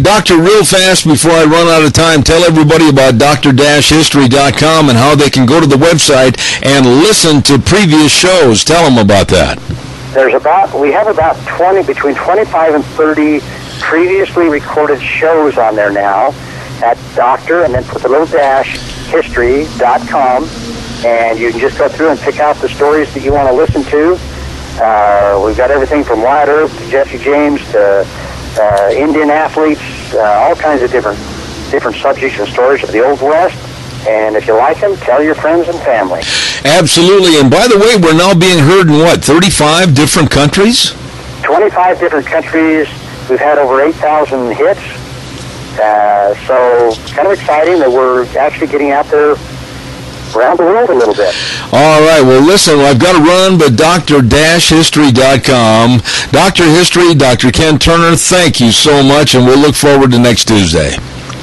Doctor, 0.00 0.36
real 0.36 0.64
fast 0.64 1.06
before 1.06 1.32
I 1.32 1.44
run 1.44 1.68
out 1.68 1.82
of 1.82 1.92
time, 1.92 2.22
tell 2.22 2.44
everybody 2.44 2.88
about 2.90 3.16
dr-history.com 3.16 4.88
and 4.90 4.98
how 4.98 5.14
they 5.14 5.30
can 5.30 5.46
go 5.46 5.58
to 5.58 5.66
the 5.66 5.76
website 5.76 6.36
and 6.62 6.84
listen 7.00 7.40
to 7.42 7.58
previous 7.58 8.12
shows. 8.12 8.62
Tell 8.62 8.84
them 8.84 8.98
about 8.98 9.28
that. 9.28 9.58
There's 10.12 10.34
about 10.34 10.78
we 10.78 10.92
have 10.92 11.08
about 11.08 11.36
20 11.46 11.82
between 11.84 12.14
25 12.14 12.74
and 12.74 12.84
30 12.84 13.40
previously 13.80 14.48
recorded 14.48 15.00
shows 15.00 15.58
on 15.58 15.74
there 15.74 15.92
now 15.92 16.34
at 16.82 16.98
doctor 17.14 17.64
and 17.64 17.74
then 17.74 17.84
put 17.84 18.02
the 18.02 18.08
little 18.08 18.26
dash 18.26 18.78
history.com 19.08 20.44
and 21.06 21.38
you 21.38 21.52
can 21.52 21.60
just 21.60 21.78
go 21.78 21.88
through 21.88 22.10
and 22.10 22.18
pick 22.18 22.40
out 22.40 22.56
the 22.56 22.68
stories 22.68 23.12
that 23.14 23.22
you 23.22 23.32
want 23.32 23.48
to 23.48 23.54
listen 23.54 23.84
to. 23.84 24.18
Uh, 24.82 25.40
we've 25.44 25.56
got 25.56 25.70
everything 25.70 26.02
from 26.02 26.20
Wyatt 26.20 26.48
Earp 26.48 26.70
to 26.70 26.90
Jesse 26.90 27.18
James 27.18 27.60
to 27.70 28.04
uh, 28.58 28.90
Indian 28.92 29.30
athletes, 29.30 29.80
uh, 30.14 30.42
all 30.42 30.56
kinds 30.56 30.82
of 30.82 30.90
different 30.90 31.18
different 31.70 31.96
subjects 31.96 32.38
and 32.38 32.48
stories 32.48 32.82
of 32.82 32.90
the 32.90 33.04
Old 33.04 33.20
West. 33.22 33.56
And 34.06 34.36
if 34.36 34.46
you 34.46 34.54
like 34.54 34.80
them, 34.80 34.96
tell 34.96 35.22
your 35.22 35.34
friends 35.34 35.68
and 35.68 35.78
family. 35.80 36.22
Absolutely. 36.64 37.38
And 37.38 37.50
by 37.50 37.66
the 37.66 37.78
way, 37.78 37.96
we're 37.96 38.16
now 38.16 38.34
being 38.34 38.58
heard 38.58 38.88
in 38.88 38.98
what, 38.98 39.24
35 39.24 39.94
different 39.94 40.30
countries? 40.30 40.94
25 41.42 41.98
different 41.98 42.26
countries. 42.26 42.88
We've 43.28 43.40
had 43.40 43.58
over 43.58 43.80
8,000 43.82 44.54
hits. 44.54 44.80
Uh, 45.78 46.34
so 46.46 46.94
kind 47.14 47.26
of 47.26 47.32
exciting 47.34 47.78
that 47.80 47.90
we're 47.90 48.24
actually 48.38 48.68
getting 48.68 48.92
out 48.92 49.06
there 49.06 49.36
around 50.36 50.58
the 50.58 50.64
world 50.64 50.90
a 50.90 50.94
little 50.94 51.14
bit. 51.14 51.34
All 51.72 52.00
right. 52.02 52.20
Well, 52.22 52.42
listen, 52.42 52.78
I've 52.80 52.98
got 52.98 53.16
to 53.18 53.22
run, 53.22 53.56
but 53.58 53.76
dr-history.com. 53.76 56.00
Dr. 56.30 56.64
History, 56.64 57.14
Dr. 57.14 57.50
Ken 57.50 57.78
Turner, 57.78 58.14
thank 58.16 58.60
you 58.60 58.72
so 58.72 59.02
much, 59.02 59.34
and 59.34 59.46
we'll 59.46 59.58
look 59.58 59.74
forward 59.74 60.10
to 60.12 60.18
next 60.18 60.46
Tuesday. 60.46 60.96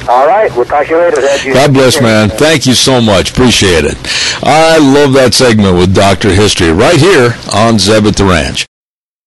All 0.07 0.27
right. 0.27 0.53
We'll 0.55 0.65
talk 0.65 0.85
to 0.87 0.91
you 0.91 0.99
later. 0.99 1.21
You 1.47 1.53
God 1.53 1.73
bless, 1.73 2.01
man. 2.01 2.29
Thank 2.29 2.65
you 2.65 2.73
so 2.73 3.01
much. 3.01 3.31
Appreciate 3.31 3.85
it. 3.85 3.97
I 4.43 4.77
love 4.77 5.13
that 5.13 5.33
segment 5.33 5.77
with 5.77 5.95
Dr. 5.95 6.29
History 6.29 6.71
right 6.71 6.99
here 6.99 7.35
on 7.53 7.79
Zeb 7.79 8.05
at 8.05 8.17
the 8.17 8.25
Ranch. 8.25 8.65